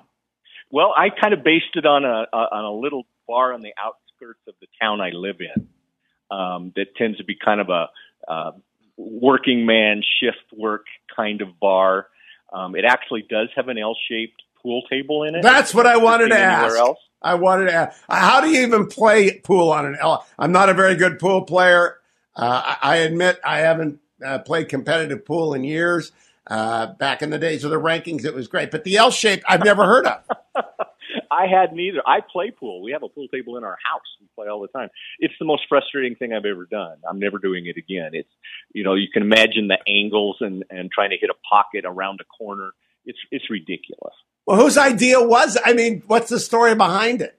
Well, 0.70 0.92
I 0.96 1.10
kind 1.10 1.34
of 1.34 1.44
based 1.44 1.76
it 1.76 1.86
on 1.86 2.04
a, 2.04 2.26
on 2.34 2.64
a 2.64 2.72
little 2.72 3.04
bar 3.28 3.52
on 3.52 3.60
the 3.60 3.72
outskirts 3.78 4.40
of 4.48 4.54
the 4.60 4.66
town 4.80 5.00
I 5.00 5.10
live 5.10 5.36
in. 5.40 5.68
Um, 6.36 6.72
that 6.74 6.96
tends 6.96 7.18
to 7.18 7.24
be 7.24 7.36
kind 7.36 7.60
of 7.60 7.68
a 7.68 7.86
uh, 8.26 8.52
working 8.96 9.66
man 9.66 10.02
shift 10.20 10.58
work 10.58 10.86
kind 11.14 11.42
of 11.42 11.60
bar. 11.60 12.08
Um, 12.52 12.74
it 12.74 12.84
actually 12.84 13.24
does 13.28 13.48
have 13.54 13.68
an 13.68 13.78
L-shaped 13.78 14.42
pool 14.62 14.82
table 14.90 15.22
in 15.22 15.34
it. 15.34 15.42
That's 15.42 15.74
what 15.74 15.86
I 15.86 15.98
wanted 15.98 16.28
to 16.28 16.38
ask. 16.38 16.76
else? 16.76 16.98
I 17.24 17.34
wanted 17.34 17.66
to 17.66 17.72
ask, 17.72 18.00
how 18.08 18.40
do 18.40 18.48
you 18.48 18.62
even 18.62 18.86
play 18.86 19.38
pool 19.38 19.72
on 19.72 19.86
an 19.86 19.96
L? 19.98 20.26
I'm 20.38 20.52
not 20.52 20.68
a 20.68 20.74
very 20.74 20.94
good 20.94 21.18
pool 21.18 21.42
player. 21.42 21.96
Uh, 22.36 22.76
I, 22.82 22.96
admit 22.98 23.40
I 23.44 23.60
haven't 23.60 24.00
uh, 24.24 24.40
played 24.40 24.68
competitive 24.68 25.24
pool 25.24 25.54
in 25.54 25.64
years. 25.64 26.12
Uh, 26.46 26.88
back 26.94 27.22
in 27.22 27.30
the 27.30 27.38
days 27.38 27.64
of 27.64 27.70
the 27.70 27.80
rankings, 27.80 28.24
it 28.24 28.34
was 28.34 28.48
great, 28.48 28.70
but 28.70 28.84
the 28.84 28.98
L 28.98 29.10
shape 29.10 29.42
I've 29.48 29.64
never 29.64 29.84
heard 29.86 30.06
of. 30.06 30.22
I 31.30 31.46
had 31.46 31.72
neither. 31.72 32.00
I 32.06 32.20
play 32.20 32.50
pool. 32.50 32.82
We 32.82 32.92
have 32.92 33.02
a 33.02 33.08
pool 33.08 33.28
table 33.28 33.56
in 33.56 33.64
our 33.64 33.78
house. 33.82 34.02
We 34.20 34.28
play 34.36 34.48
all 34.48 34.60
the 34.60 34.68
time. 34.68 34.90
It's 35.18 35.34
the 35.38 35.46
most 35.46 35.62
frustrating 35.68 36.16
thing 36.16 36.32
I've 36.32 36.44
ever 36.44 36.66
done. 36.66 36.98
I'm 37.08 37.18
never 37.18 37.38
doing 37.38 37.66
it 37.66 37.76
again. 37.76 38.10
It's, 38.12 38.28
you 38.72 38.84
know, 38.84 38.94
you 38.94 39.08
can 39.12 39.22
imagine 39.22 39.68
the 39.68 39.78
angles 39.88 40.36
and, 40.40 40.64
and 40.70 40.90
trying 40.92 41.10
to 41.10 41.16
hit 41.20 41.30
a 41.30 41.48
pocket 41.48 41.84
around 41.86 42.20
a 42.20 42.24
corner. 42.24 42.70
It's, 43.04 43.18
it's 43.30 43.50
ridiculous. 43.50 44.14
Well, 44.46 44.60
whose 44.60 44.76
idea 44.76 45.22
was? 45.22 45.58
I 45.64 45.72
mean, 45.72 46.02
what's 46.06 46.28
the 46.28 46.40
story 46.40 46.74
behind 46.74 47.22
it? 47.22 47.38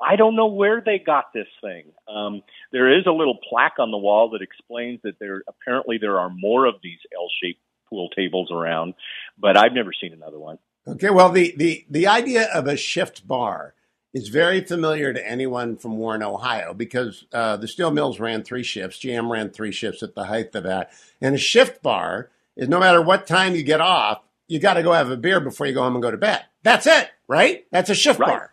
I 0.00 0.16
don't 0.16 0.36
know 0.36 0.46
where 0.46 0.82
they 0.84 0.98
got 0.98 1.32
this 1.32 1.46
thing. 1.62 1.84
Um, 2.08 2.42
there 2.72 2.98
is 2.98 3.06
a 3.06 3.12
little 3.12 3.38
plaque 3.48 3.78
on 3.78 3.90
the 3.90 3.96
wall 3.96 4.30
that 4.30 4.42
explains 4.42 5.00
that 5.02 5.18
there 5.18 5.42
apparently 5.48 5.98
there 5.98 6.18
are 6.18 6.28
more 6.28 6.66
of 6.66 6.74
these 6.82 6.98
L-shaped 7.14 7.60
pool 7.88 8.10
tables 8.10 8.50
around, 8.52 8.94
but 9.38 9.56
I've 9.56 9.72
never 9.72 9.92
seen 9.98 10.12
another 10.12 10.38
one. 10.38 10.58
Okay, 10.86 11.10
well, 11.10 11.30
the, 11.30 11.54
the, 11.56 11.86
the 11.88 12.06
idea 12.06 12.48
of 12.52 12.66
a 12.66 12.76
shift 12.76 13.26
bar 13.26 13.74
is 14.12 14.28
very 14.28 14.60
familiar 14.60 15.12
to 15.12 15.28
anyone 15.28 15.76
from 15.76 15.96
Warren, 15.96 16.22
Ohio, 16.22 16.74
because 16.74 17.24
uh, 17.32 17.56
the 17.56 17.66
steel 17.66 17.90
mills 17.90 18.20
ran 18.20 18.42
three 18.42 18.62
shifts. 18.62 18.98
GM 18.98 19.30
ran 19.30 19.50
three 19.50 19.72
shifts 19.72 20.02
at 20.02 20.14
the 20.14 20.24
height 20.24 20.54
of 20.54 20.64
that. 20.64 20.90
And 21.20 21.34
a 21.34 21.38
shift 21.38 21.82
bar 21.82 22.30
is 22.56 22.68
no 22.68 22.78
matter 22.78 23.00
what 23.00 23.26
time 23.26 23.54
you 23.56 23.62
get 23.62 23.80
off, 23.80 24.22
you 24.48 24.58
got 24.58 24.74
to 24.74 24.82
go 24.82 24.92
have 24.92 25.10
a 25.10 25.16
beer 25.16 25.40
before 25.40 25.66
you 25.66 25.72
go 25.74 25.82
home 25.82 25.94
and 25.94 26.02
go 26.02 26.10
to 26.10 26.16
bed. 26.16 26.42
That's 26.62 26.86
it, 26.86 27.10
right? 27.28 27.64
That's 27.70 27.90
a 27.90 27.94
shift 27.94 28.18
Right. 28.20 28.28
bar. 28.28 28.50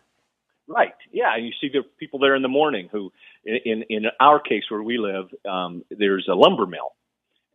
Right. 0.68 0.94
Yeah. 1.12 1.36
You 1.36 1.52
see 1.60 1.68
the 1.68 1.82
people 1.98 2.18
there 2.18 2.34
in 2.34 2.42
the 2.42 2.48
morning 2.48 2.88
who, 2.90 3.12
in 3.44 3.84
in 3.88 4.04
our 4.20 4.40
case 4.40 4.64
where 4.70 4.82
we 4.82 4.96
live, 4.98 5.26
um, 5.48 5.84
there's 5.90 6.28
a 6.30 6.34
lumber 6.34 6.66
mill, 6.66 6.92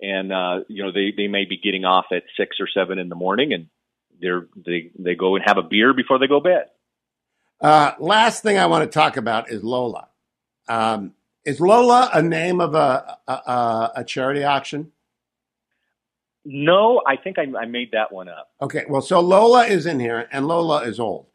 and 0.02 0.32
uh, 0.32 0.60
you 0.67 0.84
know 0.84 0.91
they 0.91 1.13
they 1.15 1.28
may 1.28 1.45
be 1.45 1.58
getting 1.58 1.86
off 1.86 2.06
at 2.12 2.23
six 2.38 2.58
or 2.60 2.67
seven 2.71 3.00
in 3.00 3.10
the 3.10 3.15
morning, 3.15 3.54
and 3.54 3.67
they're 4.21 4.47
they 4.56 4.91
they 5.00 5.15
go 5.15 5.36
and 5.36 5.43
have 5.47 5.58
a 5.58 5.63
beer 5.63 5.93
before 5.93 6.19
they 6.19 6.28
go 6.28 6.39
to 6.39 6.43
bed. 6.43 6.65
Uh, 7.60 7.93
last 8.00 8.43
thing 8.43 8.58
I 8.58 8.67
want 8.67 8.84
to 8.84 8.93
talk 8.93 9.17
about 9.17 9.50
is 9.50 9.63
Lola. 9.63 10.10
Um, 10.67 11.13
is 11.45 11.60
Lola 11.62 12.10
a 12.13 12.21
name 12.21 12.60
of 12.60 12.76
a, 12.76 13.17
a, 13.28 13.91
a 13.95 14.04
charity 14.06 14.43
auction? 14.43 14.91
No, 16.49 17.01
I 17.05 17.17
think 17.17 17.38
I, 17.38 17.45
I 17.60 17.65
made 17.65 17.91
that 17.91 18.10
one 18.13 18.29
up. 18.29 18.49
Okay, 18.62 18.86
well, 18.88 19.01
so 19.01 19.19
Lola 19.19 19.65
is 19.65 19.86
in 19.86 19.99
here, 19.99 20.29
and 20.31 20.47
Lola 20.47 20.83
is 20.83 20.97
old, 20.97 21.25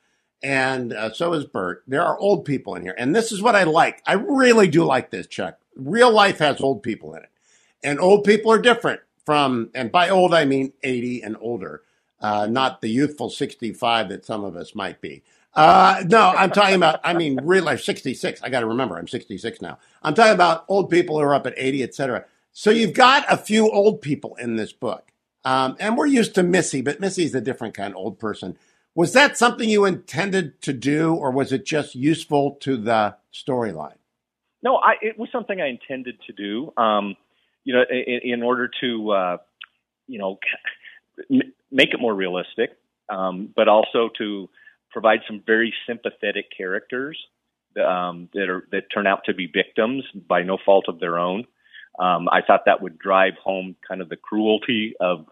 and 0.43 0.95
uh, 0.95 1.13
so 1.13 1.35
is 1.35 1.45
Bert. 1.45 1.83
There 1.87 2.03
are 2.03 2.19
old 2.19 2.47
people 2.47 2.77
in 2.77 2.83
here, 2.83 2.95
and 2.97 3.15
this 3.15 3.31
is 3.31 3.43
what 3.43 3.55
I 3.55 3.65
like. 3.65 4.01
I 4.07 4.15
really 4.15 4.69
do 4.69 4.85
like 4.85 5.11
this, 5.11 5.27
Chuck. 5.27 5.59
Real 5.77 6.11
life 6.11 6.39
has 6.39 6.63
old 6.63 6.83
people 6.83 7.15
in 7.15 7.25
it, 7.25 7.29
and 7.85 8.01
old 8.01 8.25
people 8.25 8.51
are 8.53 8.59
different 8.59 9.01
from, 9.27 9.69
and 9.75 9.93
by 9.93 10.09
old 10.09 10.33
I 10.33 10.47
mean 10.47 10.73
eighty 10.83 11.23
and 11.23 11.37
older, 11.43 11.83
uh, 12.19 12.47
not 12.47 12.81
the 12.81 12.89
youthful 12.89 13.29
sixty-five 13.29 14.09
that 14.09 14.25
some 14.25 14.45
of 14.45 14.57
us 14.57 14.75
might 14.75 15.03
be. 15.03 15.23
Uh, 15.55 16.03
no, 16.07 16.31
I'm 16.31 16.53
talking 16.53 16.77
about. 16.77 17.01
I 17.05 17.13
mean, 17.13 17.39
real 17.43 17.65
life 17.65 17.83
sixty-six. 17.83 18.43
I 18.43 18.49
got 18.49 18.61
to 18.61 18.67
remember, 18.67 18.97
I'm 18.97 19.09
sixty-six 19.09 19.61
now. 19.61 19.79
I'm 20.03 20.15
talking 20.15 20.33
about 20.33 20.65
old 20.69 20.89
people 20.89 21.19
who 21.19 21.23
are 21.23 21.35
up 21.35 21.47
at 21.47 21.53
eighty, 21.59 21.83
etc. 21.83 22.25
So 22.53 22.71
you've 22.71 22.95
got 22.95 23.25
a 23.31 23.37
few 23.37 23.71
old 23.71 24.03
people 24.03 24.37
in 24.37 24.57
this 24.57 24.73
book. 24.73 25.11
Um, 25.45 25.77
and 25.81 25.97
we're 25.97 26.07
used 26.07 26.35
to 26.37 26.43
Missy, 26.43 26.83
but 26.83 27.01
Missy's 27.01 27.35
a 27.35 27.41
different 27.41 27.75
kind 27.75 27.93
of 27.93 27.97
old 27.97 28.19
person. 28.19 28.57
Was 28.95 29.15
that 29.15 29.39
something 29.39 29.69
you 29.69 29.85
intended 29.87 30.61
to 30.63 30.73
do, 30.73 31.15
or 31.15 31.31
was 31.31 31.51
it 31.51 31.65
just 31.65 31.95
useful 31.95 32.57
to 32.61 32.77
the 32.77 33.17
storyline? 33.33 33.97
No, 34.63 34.77
I, 34.77 34.95
it 35.01 35.19
was 35.19 35.31
something 35.33 35.61
I 35.61 35.69
intended 35.69 36.19
to 36.27 36.33
do. 36.33 36.73
Um, 36.81 37.17
you 37.65 37.75
know, 37.75 37.83
in, 37.91 38.21
in 38.23 38.43
order 38.43 38.71
to, 38.81 39.11
uh, 39.11 39.37
you 40.07 40.19
know, 40.19 40.39
make 41.71 41.95
it 41.95 42.01
more 42.01 42.15
realistic, 42.15 42.77
um, 43.09 43.49
but 43.57 43.67
also 43.67 44.11
to 44.19 44.49
provide 44.91 45.21
some 45.27 45.43
very 45.45 45.73
sympathetic 45.89 46.47
characters 46.57 47.19
um, 47.77 48.29
that 48.35 48.51
are 48.51 48.69
that 48.73 48.85
turn 48.95 49.07
out 49.07 49.23
to 49.25 49.35
be 49.35 49.47
victims 49.47 50.05
by 50.29 50.43
no 50.43 50.59
fault 50.65 50.85
of 50.89 51.01
their 51.01 51.19
own. 51.19 51.47
Um, 51.99 52.29
I 52.29 52.41
thought 52.47 52.63
that 52.67 52.83
would 52.83 52.99
drive 52.99 53.35
home 53.43 53.77
kind 53.87 54.01
of 54.01 54.09
the 54.09 54.17
cruelty 54.17 54.95
of 55.01 55.27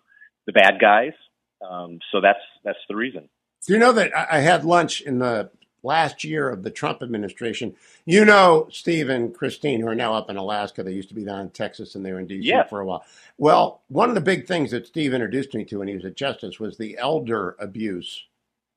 the 0.46 0.52
bad 0.52 0.78
guys. 0.80 1.12
Um, 1.68 2.00
so 2.12 2.20
that's 2.20 2.40
that's 2.64 2.78
the 2.88 2.96
reason. 2.96 3.28
Do 3.66 3.72
you 3.74 3.78
know 3.78 3.92
that 3.92 4.12
I 4.16 4.40
had 4.40 4.64
lunch 4.64 5.00
in 5.02 5.18
the 5.18 5.50
last 5.82 6.24
year 6.24 6.48
of 6.48 6.62
the 6.62 6.70
Trump 6.70 7.02
administration? 7.02 7.74
You 8.06 8.24
know, 8.24 8.68
Steve 8.70 9.08
and 9.08 9.34
Christine, 9.34 9.80
who 9.80 9.88
are 9.88 9.94
now 9.94 10.14
up 10.14 10.30
in 10.30 10.36
Alaska, 10.36 10.82
they 10.82 10.92
used 10.92 11.10
to 11.10 11.14
be 11.14 11.24
down 11.24 11.40
in 11.40 11.50
Texas 11.50 11.94
and 11.94 12.04
they 12.04 12.12
were 12.12 12.20
in 12.20 12.26
D.C. 12.26 12.48
Yeah. 12.48 12.64
for 12.64 12.80
a 12.80 12.86
while. 12.86 13.04
Well, 13.36 13.82
one 13.88 14.08
of 14.08 14.14
the 14.14 14.20
big 14.22 14.46
things 14.46 14.70
that 14.70 14.86
Steve 14.86 15.12
introduced 15.12 15.54
me 15.54 15.64
to 15.66 15.78
when 15.78 15.88
he 15.88 15.94
was 15.94 16.04
at 16.04 16.16
Justice 16.16 16.58
was 16.58 16.78
the 16.78 16.96
elder 16.98 17.56
abuse 17.58 18.24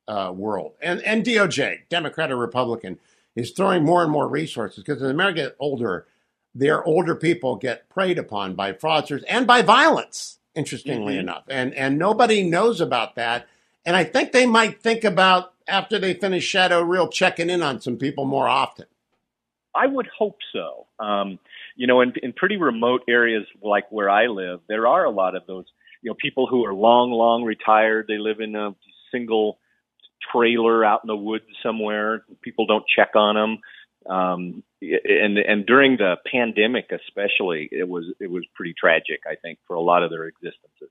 uh, 0.07 0.33
world. 0.35 0.73
And, 0.81 1.01
and 1.03 1.25
DOJ, 1.25 1.87
Democrat 1.89 2.31
or 2.31 2.37
Republican, 2.37 2.99
is 3.35 3.51
throwing 3.51 3.83
more 3.83 4.03
and 4.03 4.11
more 4.11 4.27
resources 4.27 4.83
because 4.83 5.01
as 5.01 5.09
America 5.09 5.43
gets 5.43 5.55
older, 5.59 6.07
their 6.55 6.83
older 6.83 7.15
people 7.15 7.55
get 7.55 7.89
preyed 7.89 8.17
upon 8.19 8.53
by 8.55 8.73
fraudsters 8.73 9.23
and 9.27 9.47
by 9.47 9.61
violence, 9.61 10.39
interestingly 10.55 11.15
Mhm. 11.15 11.19
enough. 11.19 11.43
And, 11.49 11.73
and 11.73 11.97
nobody 11.97 12.43
knows 12.43 12.79
about 12.79 13.15
that. 13.15 13.47
And 13.85 13.95
I 13.95 14.03
think 14.03 14.31
they 14.31 14.45
might 14.45 14.81
think 14.81 15.03
about 15.03 15.53
after 15.67 15.97
they 15.97 16.13
finish 16.13 16.43
Shadow 16.43 16.81
Reel 16.81 17.07
checking 17.07 17.49
in 17.49 17.61
on 17.63 17.81
some 17.81 17.97
people 17.97 18.25
more 18.25 18.47
often. 18.47 18.85
I 19.75 19.87
would 19.87 20.07
hope 20.17 20.37
so. 20.51 20.85
Um, 20.99 21.39
you 21.75 21.87
know, 21.87 22.01
in, 22.01 22.13
in 22.21 22.33
pretty 22.33 22.57
remote 22.57 23.01
areas 23.09 23.45
like 23.61 23.91
where 23.91 24.09
I 24.09 24.27
live, 24.27 24.59
there 24.67 24.85
are 24.87 25.03
a 25.05 25.09
lot 25.09 25.35
of 25.35 25.47
those, 25.47 25.65
you 26.03 26.11
know, 26.11 26.15
people 26.21 26.45
who 26.45 26.63
are 26.65 26.73
long, 26.73 27.11
long 27.11 27.43
retired. 27.43 28.05
They 28.07 28.19
live 28.19 28.39
in 28.39 28.55
a 28.55 28.75
single 29.11 29.57
trailer 30.31 30.85
out 30.85 31.01
in 31.03 31.07
the 31.07 31.15
woods 31.15 31.45
somewhere. 31.63 32.23
People 32.41 32.67
don't 32.67 32.85
check 32.95 33.15
on 33.15 33.35
them. 33.35 33.57
Um, 34.09 34.63
and 34.81 35.37
and 35.37 35.65
during 35.65 35.97
the 35.97 36.15
pandemic, 36.29 36.91
especially, 36.91 37.69
it 37.71 37.87
was 37.87 38.05
it 38.19 38.29
was 38.29 38.45
pretty 38.53 38.73
tragic. 38.77 39.21
I 39.25 39.35
think 39.35 39.59
for 39.67 39.75
a 39.75 39.81
lot 39.81 40.03
of 40.03 40.09
their 40.09 40.25
existences. 40.25 40.89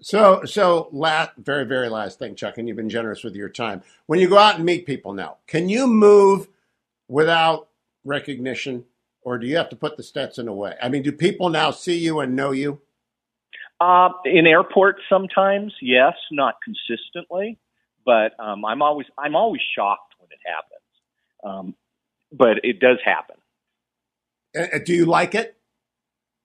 So, 0.00 0.44
so 0.44 0.88
last, 0.90 1.30
very, 1.36 1.64
very 1.64 1.88
last 1.88 2.18
thing, 2.18 2.34
Chuck, 2.34 2.58
and 2.58 2.66
you've 2.66 2.76
been 2.76 2.88
generous 2.88 3.22
with 3.22 3.36
your 3.36 3.48
time. 3.48 3.82
When 4.06 4.18
you 4.18 4.28
go 4.28 4.38
out 4.38 4.56
and 4.56 4.64
meet 4.64 4.84
people 4.84 5.12
now, 5.12 5.36
can 5.46 5.68
you 5.68 5.86
move 5.86 6.48
without 7.06 7.68
recognition, 8.04 8.84
or 9.20 9.38
do 9.38 9.46
you 9.46 9.56
have 9.56 9.68
to 9.68 9.76
put 9.76 9.96
the 9.96 10.02
Stetson 10.02 10.48
away? 10.48 10.74
I 10.82 10.88
mean, 10.88 11.02
do 11.02 11.12
people 11.12 11.50
now 11.50 11.70
see 11.70 11.98
you 11.98 12.18
and 12.18 12.34
know 12.34 12.50
you? 12.50 12.80
Uh, 13.80 14.10
in 14.24 14.46
airports, 14.46 15.02
sometimes, 15.08 15.72
yes, 15.80 16.14
not 16.32 16.54
consistently, 16.64 17.58
but 18.04 18.32
um, 18.40 18.64
I'm 18.64 18.82
always 18.82 19.06
I'm 19.18 19.36
always 19.36 19.60
shocked 19.76 20.14
when 20.18 20.28
it 20.30 20.40
happens. 20.44 20.82
Um, 21.44 21.74
but 22.32 22.64
it 22.64 22.80
does 22.80 22.98
happen. 23.04 23.36
Uh, 24.58 24.78
Do 24.84 24.94
you 24.94 25.06
like 25.06 25.34
it? 25.34 25.56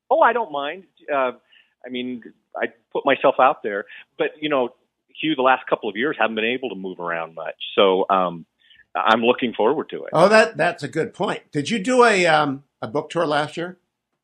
Oh, 0.09 0.21
I 0.21 0.33
don't 0.33 0.51
mind. 0.51 0.83
Uh, 1.13 1.31
I 1.85 1.89
mean, 1.89 2.23
I 2.55 2.67
put 2.91 3.05
myself 3.05 3.35
out 3.39 3.63
there, 3.63 3.85
but 4.17 4.27
you 4.39 4.49
know, 4.49 4.69
Hugh, 5.21 5.35
the 5.35 5.41
last 5.41 5.67
couple 5.67 5.89
of 5.89 5.95
years 5.95 6.15
haven't 6.19 6.35
been 6.35 6.45
able 6.45 6.69
to 6.69 6.75
move 6.75 6.99
around 6.99 7.35
much, 7.35 7.55
so 7.75 8.05
um, 8.09 8.45
I'm 8.95 9.21
looking 9.21 9.53
forward 9.53 9.89
to 9.89 10.03
it. 10.05 10.11
Oh, 10.13 10.29
that 10.29 10.57
that's 10.57 10.83
a 10.83 10.87
good 10.87 11.13
point. 11.13 11.51
Did 11.51 11.69
you 11.69 11.79
do 11.79 12.03
a 12.03 12.25
um, 12.27 12.63
a 12.81 12.87
book 12.87 13.09
tour 13.09 13.25
last 13.25 13.57
year? 13.57 13.77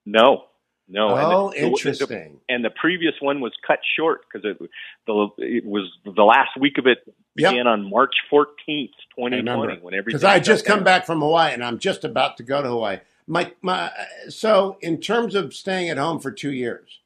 No, 0.06 0.46
no. 0.88 1.16
and 1.16 1.26
Oh, 1.34 1.50
the- 1.52 1.60
the- 1.60 1.66
interesting. 1.68 2.40
and 2.50 2.64
the 2.64 2.70
previous 2.70 3.14
one 3.22 3.40
was 3.42 3.54
cut 3.66 3.80
short 3.98 4.22
because 4.32 4.46
it, 4.46 4.70
the, 5.08 5.30
it 5.38 5.66
was 5.66 5.90
the 6.06 6.24
last 6.24 6.52
week 6.60 6.78
of 6.78 6.88
it 6.88 7.00
Yep. 7.36 7.52
began 7.52 7.66
on 7.68 7.90
March 7.90 8.14
14th, 8.32 8.92
2020, 9.18 9.80
when 9.82 9.94
everything. 9.96 10.04
because 10.06 10.24
I 10.24 10.40
just 10.40 10.66
come 10.66 10.84
back 10.84 11.06
from 11.08 11.20
Hawaii 11.22 11.52
and 11.52 11.64
I'm 11.64 11.80
just 11.80 12.04
about 12.04 12.38
to 12.38 12.44
go 12.44 12.62
to 12.62 12.68
Hawaii. 12.70 13.00
My, 13.26 13.52
my, 13.64 13.92
so 14.30 14.78
in 14.82 15.00
terms 15.02 15.34
of 15.34 15.54
staying 15.56 15.90
at 15.90 15.98
home 15.98 16.20
for 16.20 16.30
two 16.32 16.52
years, 16.52 17.00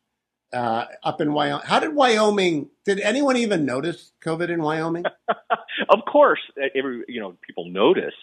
uh, 0.51 0.85
up 1.03 1.21
in 1.21 1.31
Wyoming, 1.31 1.65
how 1.65 1.79
did 1.79 1.93
Wyoming? 1.95 2.69
Did 2.85 2.99
anyone 2.99 3.37
even 3.37 3.63
notice 3.65 4.11
COVID 4.21 4.49
in 4.49 4.61
Wyoming? 4.61 5.05
of 5.89 5.99
course, 6.11 6.39
every 6.75 7.03
you 7.07 7.19
know 7.21 7.35
people 7.45 7.69
noticed, 7.69 8.15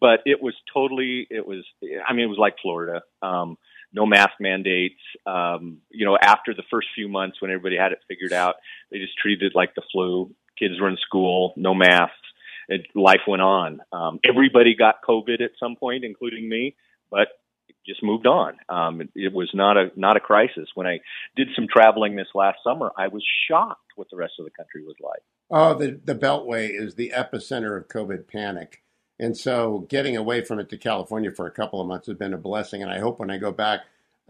but 0.00 0.20
it 0.26 0.42
was 0.42 0.54
totally. 0.72 1.26
It 1.30 1.46
was. 1.46 1.64
I 2.08 2.12
mean, 2.12 2.24
it 2.24 2.28
was 2.28 2.38
like 2.38 2.56
Florida. 2.60 3.02
Um, 3.22 3.56
no 3.92 4.06
mask 4.06 4.32
mandates. 4.40 5.00
Um, 5.26 5.78
you 5.90 6.04
know, 6.04 6.16
after 6.20 6.54
the 6.54 6.62
first 6.70 6.88
few 6.94 7.08
months 7.08 7.40
when 7.40 7.50
everybody 7.50 7.76
had 7.76 7.92
it 7.92 8.00
figured 8.08 8.32
out, 8.32 8.56
they 8.90 8.98
just 8.98 9.16
treated 9.18 9.52
it 9.52 9.56
like 9.56 9.74
the 9.74 9.82
flu. 9.92 10.34
Kids 10.58 10.80
were 10.80 10.88
in 10.88 10.96
school, 10.98 11.54
no 11.56 11.74
masks. 11.74 12.16
It, 12.68 12.86
life 12.94 13.22
went 13.26 13.42
on. 13.42 13.80
Um, 13.92 14.20
everybody 14.28 14.76
got 14.76 14.96
COVID 15.06 15.40
at 15.40 15.52
some 15.58 15.74
point, 15.74 16.04
including 16.04 16.48
me, 16.48 16.76
but 17.10 17.28
just 17.86 18.02
moved 18.02 18.26
on. 18.26 18.56
Um, 18.68 19.00
it, 19.00 19.10
it 19.14 19.32
was 19.32 19.50
not 19.54 19.76
a 19.76 19.90
not 19.96 20.16
a 20.16 20.20
crisis. 20.20 20.68
When 20.74 20.86
I 20.86 21.00
did 21.36 21.48
some 21.56 21.66
traveling 21.66 22.16
this 22.16 22.28
last 22.34 22.58
summer, 22.62 22.92
I 22.96 23.08
was 23.08 23.24
shocked 23.48 23.92
what 23.96 24.08
the 24.10 24.16
rest 24.16 24.34
of 24.38 24.44
the 24.44 24.50
country 24.50 24.84
was 24.84 24.96
like. 25.02 25.22
Oh, 25.50 25.74
the, 25.74 26.00
the 26.04 26.14
Beltway 26.14 26.70
is 26.70 26.94
the 26.94 27.12
epicenter 27.14 27.76
of 27.76 27.88
COVID 27.88 28.28
panic. 28.28 28.82
And 29.20 29.36
so 29.36 29.86
getting 29.90 30.16
away 30.16 30.42
from 30.42 30.58
it 30.58 30.70
to 30.70 30.78
California 30.78 31.30
for 31.30 31.46
a 31.46 31.50
couple 31.50 31.78
of 31.78 31.86
months 31.86 32.06
has 32.06 32.16
been 32.16 32.32
a 32.32 32.38
blessing. 32.38 32.82
And 32.82 32.90
I 32.90 33.00
hope 33.00 33.18
when 33.18 33.30
I 33.30 33.36
go 33.36 33.52
back, 33.52 33.80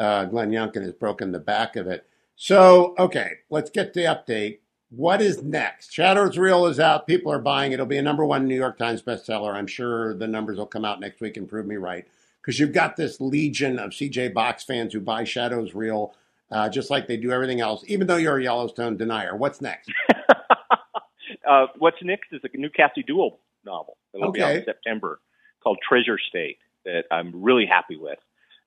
uh, 0.00 0.24
Glenn 0.24 0.50
Youngkin 0.50 0.82
has 0.82 0.92
broken 0.92 1.30
the 1.30 1.38
back 1.38 1.76
of 1.76 1.86
it. 1.86 2.06
So, 2.34 2.96
okay, 2.98 3.34
let's 3.50 3.70
get 3.70 3.94
the 3.94 4.00
update. 4.00 4.58
What 4.90 5.22
is 5.22 5.44
next? 5.44 5.92
Shadows 5.92 6.36
Reel 6.36 6.66
is 6.66 6.80
out. 6.80 7.06
People 7.06 7.30
are 7.30 7.38
buying 7.38 7.70
it. 7.70 7.74
It'll 7.74 7.86
be 7.86 7.98
a 7.98 8.02
number 8.02 8.26
one 8.26 8.48
New 8.48 8.56
York 8.56 8.78
Times 8.78 9.00
bestseller. 9.00 9.54
I'm 9.54 9.68
sure 9.68 10.14
the 10.14 10.26
numbers 10.26 10.58
will 10.58 10.66
come 10.66 10.84
out 10.84 10.98
next 10.98 11.20
week 11.20 11.36
and 11.36 11.48
prove 11.48 11.66
me 11.66 11.76
right. 11.76 12.04
Because 12.42 12.58
you've 12.58 12.72
got 12.72 12.96
this 12.96 13.20
legion 13.20 13.78
of 13.78 13.90
CJ 13.90 14.34
Box 14.34 14.64
fans 14.64 14.92
who 14.92 15.00
buy 15.00 15.22
Shadows 15.22 15.72
Reel, 15.72 16.14
uh, 16.50 16.68
just 16.68 16.90
like 16.90 17.06
they 17.06 17.16
do 17.16 17.30
everything 17.30 17.60
else, 17.60 17.84
even 17.86 18.08
though 18.08 18.16
you're 18.16 18.38
a 18.38 18.42
Yellowstone 18.42 18.96
denier. 18.96 19.36
What's 19.36 19.60
next? 19.60 19.92
uh, 21.48 21.66
what's 21.78 21.98
next 22.02 22.32
is 22.32 22.40
a 22.42 22.56
new 22.56 22.70
Cassie 22.70 23.04
Dewell 23.04 23.38
novel 23.64 23.96
that'll 24.12 24.32
be 24.32 24.42
out 24.42 24.56
in 24.56 24.64
September 24.64 25.20
called 25.62 25.78
Treasure 25.86 26.18
State 26.18 26.58
that 26.84 27.04
I'm 27.10 27.42
really 27.42 27.66
happy 27.66 27.96
with. 27.96 28.18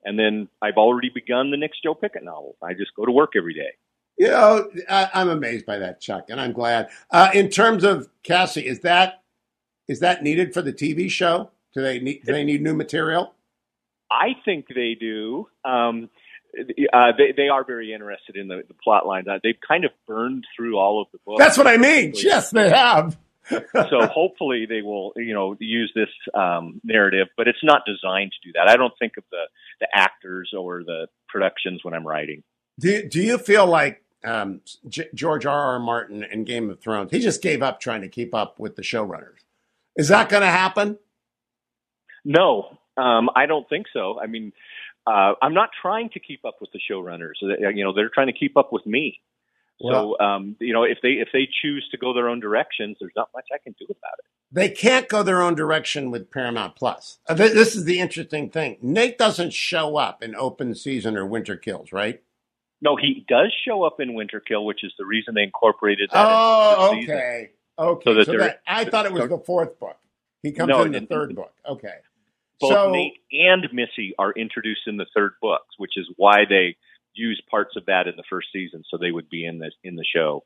And 0.06 0.20
then 0.20 0.50
I've 0.62 0.78
already 0.78 1.10
begun 1.10 1.50
the 1.52 1.58
next 1.58 1.82
Joe 1.84 1.96
Pickett 1.96 2.24
novel. 2.24 2.56
I 2.62 2.74
just 2.74 2.94
go 2.96 3.06
to 3.06 3.12
work 3.12 3.32
every 3.38 3.54
day. 3.54 3.72
You 4.18 4.28
know, 4.28 4.70
I, 4.90 5.10
I'm 5.14 5.30
amazed 5.30 5.66
by 5.66 5.80
that, 5.80 6.00
Chuck, 6.00 6.26
and 6.30 6.40
I'm 6.40 6.52
glad. 6.52 6.90
Uh, 7.10 7.32
in 7.34 7.50
terms 7.50 7.84
of 7.84 8.08
Cassie, 8.22 8.68
is 8.68 8.82
that 8.82 9.24
Is 9.88 10.00
that 10.02 10.22
needed 10.24 10.54
for 10.54 10.62
the 10.62 10.74
TV 10.74 11.10
show? 11.10 11.50
Do 11.74 11.82
they 11.82 12.00
need 12.00 12.22
do 12.26 12.32
they 12.32 12.44
need 12.44 12.62
new 12.62 12.76
material? 12.76 13.34
I 14.12 14.36
think 14.46 14.68
they 14.68 14.96
do. 15.00 15.48
Um, 15.66 16.10
uh, 16.94 17.12
they 17.18 17.34
they 17.36 17.48
are 17.50 17.64
very 17.66 17.94
interested 17.94 18.36
in 18.36 18.48
the, 18.48 18.62
the 18.68 18.76
plot 18.76 19.08
lines. 19.08 19.28
Uh, 19.28 19.40
they've 19.44 19.60
kind 19.68 19.86
of 19.86 19.92
burned 20.08 20.46
through 20.56 20.78
all 20.78 21.02
of 21.02 21.08
the 21.12 21.18
books. 21.26 21.40
That's 21.40 21.58
what 21.58 21.66
I 21.66 21.78
mean. 21.78 22.14
Yes, 22.16 22.52
they 22.52 22.70
have. 22.70 23.18
So 23.50 24.08
hopefully 24.08 24.66
they 24.68 24.82
will, 24.82 25.14
you 25.16 25.34
know, 25.34 25.56
use 25.60 25.92
this 25.96 26.10
um, 26.34 26.80
narrative, 26.84 27.28
but 27.38 27.48
it's 27.48 27.64
not 27.64 27.82
designed 27.86 28.32
to 28.32 28.48
do 28.48 28.54
that. 28.54 28.68
I 28.68 28.78
don't 28.78 28.94
think 29.00 29.18
of 29.18 29.24
the 29.32 29.44
the 29.80 29.88
actors 29.94 30.54
or 30.58 30.84
the 30.84 31.08
productions 31.28 31.84
when 31.84 31.94
I'm 31.94 32.08
writing. 32.08 32.44
Do 32.80 33.08
Do 33.08 33.22
you 33.22 33.38
feel 33.38 33.66
like 33.66 34.04
um, 34.24 34.62
J- 34.88 35.10
George 35.14 35.46
R. 35.46 35.74
R. 35.74 35.80
Martin 35.80 36.24
in 36.24 36.44
Game 36.44 36.70
of 36.70 36.80
Thrones? 36.80 37.12
He 37.12 37.20
just 37.20 37.42
gave 37.42 37.62
up 37.62 37.80
trying 37.80 38.02
to 38.02 38.10
keep 38.10 38.34
up 38.34 38.60
with 38.60 38.76
the 38.76 38.82
showrunners. 38.82 39.40
Is 39.96 40.08
that 40.08 40.30
going 40.30 40.42
to 40.42 40.48
happen? 40.48 40.98
No, 42.26 42.78
um, 42.98 43.30
I 43.36 43.46
don't 43.46 43.68
think 43.68 43.88
so. 43.94 44.20
I 44.20 44.28
mean, 44.28 44.54
uh, 45.06 45.34
I'm 45.42 45.54
not 45.54 45.70
trying 45.82 46.10
to 46.12 46.20
keep 46.20 46.46
up 46.46 46.56
with 46.62 46.72
the 46.72 46.80
showrunners. 46.90 47.34
You 47.42 47.84
know, 47.84 47.94
they're 47.94 48.10
trying 48.10 48.28
to 48.28 48.34
keep 48.34 48.58
up 48.58 48.72
with 48.72 48.86
me. 48.86 49.20
Well, 49.84 50.16
so, 50.18 50.26
um, 50.26 50.56
you 50.60 50.74
know, 50.74 50.84
if 50.84 51.00
they 51.04 51.10
if 51.10 51.28
they 51.34 51.48
choose 51.62 51.88
to 51.92 51.98
go 51.98 52.14
their 52.14 52.30
own 52.30 52.40
directions, 52.40 52.98
there's 53.00 53.12
not 53.16 53.30
much 53.34 53.48
I 53.54 53.58
can 53.58 53.76
do 53.78 53.86
about 53.86 54.14
it. 54.20 54.26
They 54.50 54.70
can't 54.70 55.10
go 55.10 55.24
their 55.24 55.42
own 55.42 55.56
direction 55.56 56.10
with 56.10 56.32
Paramount 56.32 56.76
Plus. 56.76 57.20
Uh, 57.28 57.34
this 57.34 57.76
is 57.76 57.86
the 57.86 58.00
interesting 58.00 58.50
thing. 58.50 58.78
Nate 58.82 59.18
doesn't 59.18 59.52
show 59.52 59.98
up 59.98 60.24
in 60.24 60.36
open 60.36 60.74
season 60.76 61.18
or 61.18 61.26
Winter 61.26 61.58
Kills, 61.58 61.92
right? 61.92 62.22
No, 62.82 62.96
he 62.96 63.26
does 63.28 63.54
show 63.66 63.84
up 63.84 64.00
in 64.00 64.14
Winter 64.14 64.40
Kill, 64.40 64.66
which 64.66 64.84
is 64.84 64.94
the 64.98 65.06
reason 65.06 65.34
they 65.34 65.44
incorporated 65.44 66.10
that. 66.14 66.26
Oh, 66.28 66.92
okay, 66.92 67.02
season. 67.02 67.16
okay. 67.80 68.04
So, 68.06 68.14
that 68.14 68.26
so 68.26 68.38
that, 68.38 68.62
I 68.68 68.86
thought 68.86 69.06
it 69.06 69.12
was 69.12 69.28
the 69.28 69.38
fourth 69.38 69.80
book. 69.80 69.98
He 70.44 70.52
comes 70.52 70.70
no, 70.70 70.84
in 70.84 70.92
the 70.92 71.02
third 71.02 71.36
book. 71.36 71.54
Okay. 71.68 71.96
Both 72.60 72.72
so, 72.72 72.92
Nate 72.92 73.20
and 73.32 73.68
Missy 73.74 74.14
are 74.20 74.32
introduced 74.32 74.82
in 74.88 74.98
the 74.98 75.06
third 75.16 75.34
books, 75.42 75.76
which 75.78 75.94
is 75.98 76.08
why 76.16 76.44
they 76.48 76.76
use 77.14 77.42
parts 77.50 77.76
of 77.76 77.86
that 77.86 78.08
in 78.08 78.16
the 78.16 78.24
first 78.30 78.50
season, 78.52 78.84
so 78.90 78.98
they 78.98 79.12
would 79.12 79.30
be 79.30 79.46
in 79.46 79.60
the 79.60 79.72
in 79.84 79.96
the 79.96 80.06
show. 80.06 80.44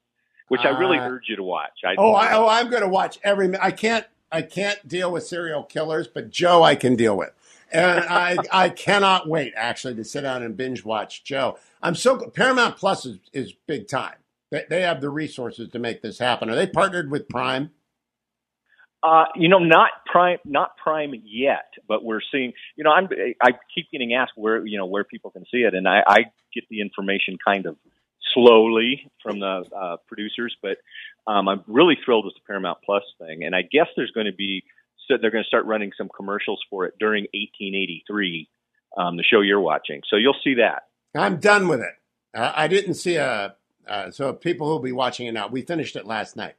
Which 0.49 0.61
I 0.61 0.69
really 0.69 0.97
uh, 0.97 1.09
urge 1.09 1.23
you 1.27 1.35
to 1.35 1.43
watch. 1.43 1.79
I, 1.85 1.95
oh, 1.97 2.13
I, 2.13 2.33
oh, 2.33 2.47
I'm 2.47 2.69
going 2.69 2.81
to 2.81 2.87
watch 2.87 3.19
every. 3.23 3.57
I 3.59 3.71
can't. 3.71 4.05
I 4.31 4.41
can't 4.41 4.85
deal 4.87 5.11
with 5.11 5.25
serial 5.25 5.63
killers, 5.63 6.07
but 6.07 6.29
Joe, 6.29 6.63
I 6.63 6.75
can 6.75 6.95
deal 6.95 7.17
with, 7.17 7.31
and 7.71 8.01
I 8.01 8.37
I 8.51 8.69
cannot 8.69 9.27
wait 9.27 9.53
actually 9.55 9.95
to 9.95 10.03
sit 10.03 10.21
down 10.21 10.43
and 10.43 10.55
binge 10.55 10.85
watch 10.85 11.23
Joe. 11.23 11.57
I'm 11.81 11.95
so 11.95 12.17
Paramount 12.29 12.77
Plus 12.77 13.05
is, 13.05 13.19
is 13.33 13.53
big 13.67 13.87
time. 13.87 14.15
They, 14.49 14.63
they 14.69 14.81
have 14.81 15.01
the 15.01 15.09
resources 15.09 15.69
to 15.69 15.79
make 15.79 16.01
this 16.01 16.19
happen. 16.19 16.49
Are 16.49 16.55
they 16.55 16.67
partnered 16.67 17.11
with 17.11 17.27
Prime? 17.27 17.71
Uh, 19.07 19.25
you 19.35 19.47
know, 19.47 19.59
not 19.59 19.89
prime, 20.05 20.37
not 20.43 20.75
prime 20.75 21.13
yet, 21.23 21.71
but 21.87 22.03
we're 22.03 22.19
seeing. 22.29 22.51
You 22.75 22.83
know, 22.83 22.91
I'm 22.91 23.07
I 23.41 23.51
keep 23.73 23.89
getting 23.89 24.13
asked 24.13 24.33
where 24.35 24.65
you 24.65 24.77
know 24.77 24.85
where 24.85 25.05
people 25.05 25.31
can 25.31 25.45
see 25.49 25.59
it, 25.59 25.73
and 25.73 25.87
I, 25.87 26.01
I 26.05 26.17
get 26.53 26.65
the 26.69 26.81
information 26.81 27.37
kind 27.43 27.67
of 27.67 27.77
slowly 28.33 29.09
from 29.23 29.39
the 29.39 29.63
uh, 29.73 29.97
producers, 30.07 30.55
but 30.61 30.77
um, 31.25 31.47
I'm 31.47 31.63
really 31.67 31.97
thrilled 32.03 32.25
with 32.25 32.33
the 32.33 32.41
Paramount 32.45 32.79
Plus 32.85 33.03
thing, 33.17 33.43
and 33.45 33.55
I 33.55 33.61
guess 33.61 33.87
there's 33.95 34.11
going 34.11 34.25
to 34.25 34.33
be 34.33 34.65
so 35.07 35.15
they're 35.21 35.31
going 35.31 35.43
to 35.43 35.47
start 35.47 35.65
running 35.65 35.91
some 35.97 36.09
commercials 36.13 36.59
for 36.69 36.85
it 36.85 36.95
during 36.99 37.23
1883, 37.33 38.49
um, 38.97 39.15
the 39.15 39.23
show 39.23 39.39
you're 39.39 39.61
watching. 39.61 40.01
So 40.09 40.17
you'll 40.17 40.35
see 40.43 40.55
that. 40.55 40.83
I'm 41.15 41.37
done 41.37 41.69
with 41.69 41.79
it. 41.79 41.93
Uh, 42.35 42.51
I 42.53 42.67
didn't 42.67 42.95
see 42.95 43.15
a. 43.15 43.55
Uh, 43.87 44.11
so 44.11 44.33
people 44.33 44.67
who'll 44.67 44.79
be 44.79 44.91
watching 44.91 45.27
it 45.27 45.31
now, 45.31 45.47
we 45.47 45.61
finished 45.61 45.95
it 45.95 46.05
last 46.05 46.35
night. 46.35 46.55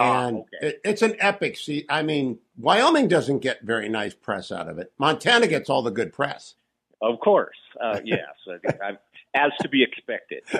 Ah, 0.00 0.26
and 0.26 0.36
oh, 0.38 0.40
okay. 0.40 0.68
it, 0.68 0.80
it's 0.84 1.02
an 1.02 1.14
epic. 1.18 1.56
See, 1.58 1.84
I 1.88 2.02
mean, 2.02 2.38
Wyoming 2.58 3.06
doesn't 3.06 3.40
get 3.40 3.62
very 3.62 3.88
nice 3.88 4.14
press 4.14 4.50
out 4.50 4.68
of 4.68 4.78
it. 4.78 4.92
Montana 4.98 5.46
gets 5.46 5.68
all 5.68 5.82
the 5.82 5.90
good 5.90 6.12
press. 6.12 6.54
Of 7.02 7.20
course, 7.20 7.56
uh, 7.82 8.00
yes, 8.04 8.28
as 9.34 9.50
to 9.60 9.68
be 9.68 9.82
expected. 9.82 10.42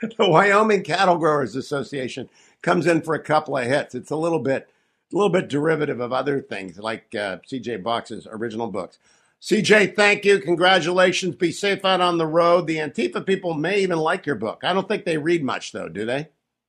the 0.00 0.28
Wyoming 0.28 0.82
Cattle 0.82 1.16
Growers 1.18 1.56
Association 1.56 2.28
comes 2.62 2.86
in 2.86 3.02
for 3.02 3.14
a 3.14 3.22
couple 3.22 3.56
of 3.56 3.64
hits. 3.64 3.94
It's 3.94 4.10
a 4.10 4.16
little 4.16 4.40
bit, 4.40 4.68
a 5.12 5.16
little 5.16 5.30
bit 5.30 5.48
derivative 5.48 6.00
of 6.00 6.12
other 6.12 6.40
things 6.40 6.78
like 6.78 7.14
uh, 7.14 7.38
C.J. 7.46 7.78
Box's 7.78 8.26
original 8.30 8.66
books. 8.66 8.98
CJ, 9.40 9.94
thank 9.94 10.24
you. 10.24 10.38
Congratulations. 10.40 11.36
Be 11.36 11.52
safe 11.52 11.84
out 11.84 12.00
on 12.00 12.18
the 12.18 12.26
road. 12.26 12.66
The 12.66 12.78
Antifa 12.78 13.24
people 13.24 13.54
may 13.54 13.80
even 13.80 13.98
like 13.98 14.26
your 14.26 14.34
book. 14.34 14.62
I 14.64 14.72
don't 14.72 14.88
think 14.88 15.04
they 15.04 15.18
read 15.18 15.44
much, 15.44 15.72
though, 15.72 15.88
do 15.88 16.06
they? 16.06 16.28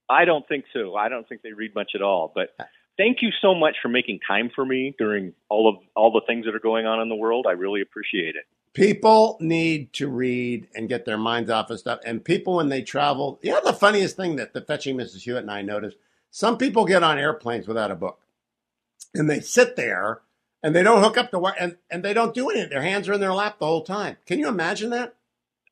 I 0.09 0.25
don't 0.25 0.47
think 0.47 0.65
so. 0.73 0.95
I 0.95 1.09
don't 1.09 1.27
think 1.27 1.41
they 1.41 1.53
read 1.53 1.75
much 1.75 1.91
at 1.95 2.01
all. 2.01 2.31
But 2.33 2.55
thank 2.97 3.17
you 3.21 3.29
so 3.41 3.53
much 3.53 3.75
for 3.81 3.89
making 3.89 4.19
time 4.27 4.49
for 4.53 4.65
me 4.65 4.95
during 4.97 5.33
all 5.49 5.69
of 5.69 5.75
all 5.95 6.11
the 6.11 6.21
things 6.25 6.45
that 6.45 6.55
are 6.55 6.59
going 6.59 6.85
on 6.85 7.01
in 7.01 7.09
the 7.09 7.15
world. 7.15 7.45
I 7.47 7.53
really 7.53 7.81
appreciate 7.81 8.35
it. 8.35 8.45
People 8.73 9.37
need 9.39 9.91
to 9.93 10.07
read 10.07 10.67
and 10.75 10.87
get 10.87 11.05
their 11.05 11.17
minds 11.17 11.49
off 11.49 11.71
of 11.71 11.79
stuff. 11.79 11.99
And 12.05 12.23
people, 12.23 12.57
when 12.57 12.69
they 12.69 12.83
travel, 12.83 13.39
you 13.41 13.51
know, 13.51 13.61
the 13.63 13.73
funniest 13.73 14.15
thing 14.15 14.35
that 14.35 14.53
the 14.53 14.61
fetching 14.61 14.95
Mrs. 14.95 15.21
Hewitt 15.21 15.41
and 15.41 15.51
I 15.51 15.63
noticed 15.63 15.97
some 16.29 16.57
people 16.57 16.85
get 16.85 17.01
on 17.01 17.17
airplanes 17.17 17.67
without 17.67 17.91
a 17.91 17.95
book 17.95 18.19
and 19.15 19.29
they 19.29 19.39
sit 19.39 19.75
there 19.75 20.21
and 20.61 20.75
they 20.75 20.83
don't 20.83 21.01
hook 21.01 21.17
up 21.17 21.31
the 21.31 21.39
wire 21.39 21.55
and, 21.59 21.77
and 21.89 22.03
they 22.03 22.13
don't 22.13 22.35
do 22.35 22.49
anything. 22.49 22.69
Their 22.69 22.81
hands 22.81 23.09
are 23.09 23.13
in 23.13 23.19
their 23.19 23.33
lap 23.33 23.57
the 23.59 23.65
whole 23.65 23.83
time. 23.83 24.17
Can 24.25 24.39
you 24.39 24.47
imagine 24.47 24.91
that? 24.91 25.15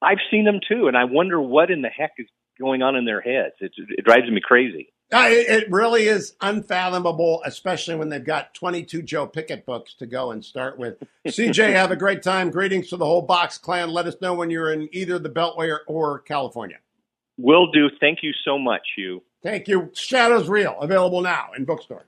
I've 0.01 0.19
seen 0.31 0.45
them 0.45 0.59
too. 0.67 0.87
And 0.87 0.97
I 0.97 1.05
wonder 1.05 1.39
what 1.39 1.69
in 1.71 1.81
the 1.81 1.89
heck 1.89 2.13
is 2.17 2.27
going 2.59 2.81
on 2.81 2.95
in 2.95 3.05
their 3.05 3.21
heads. 3.21 3.55
It, 3.59 3.71
it 3.75 4.05
drives 4.05 4.29
me 4.29 4.41
crazy. 4.41 4.93
Uh, 5.13 5.27
it, 5.29 5.63
it 5.63 5.71
really 5.71 6.07
is 6.07 6.35
unfathomable, 6.41 7.41
especially 7.45 7.95
when 7.95 8.09
they've 8.09 8.25
got 8.25 8.53
22 8.55 9.03
Joe 9.03 9.27
Pickett 9.27 9.65
books 9.65 9.93
to 9.95 10.07
go 10.07 10.31
and 10.31 10.43
start 10.43 10.79
with. 10.79 10.97
CJ, 11.27 11.73
have 11.73 11.91
a 11.91 11.95
great 11.95 12.23
time. 12.23 12.49
Greetings 12.49 12.89
to 12.89 12.97
the 12.97 13.05
whole 13.05 13.21
Box 13.21 13.57
clan. 13.57 13.91
Let 13.91 14.07
us 14.07 14.15
know 14.19 14.33
when 14.33 14.49
you're 14.49 14.73
in 14.73 14.89
either 14.91 15.19
the 15.19 15.29
Beltway 15.29 15.69
or, 15.69 15.81
or 15.87 16.19
California. 16.19 16.77
Will 17.37 17.71
do. 17.71 17.89
Thank 17.99 18.19
you 18.23 18.31
so 18.43 18.57
much, 18.57 18.81
Hugh. 18.95 19.21
Thank 19.43 19.67
you. 19.67 19.91
Shadows 19.93 20.49
Reel, 20.49 20.75
available 20.79 21.21
now 21.21 21.49
in 21.55 21.65
bookstores. 21.65 22.07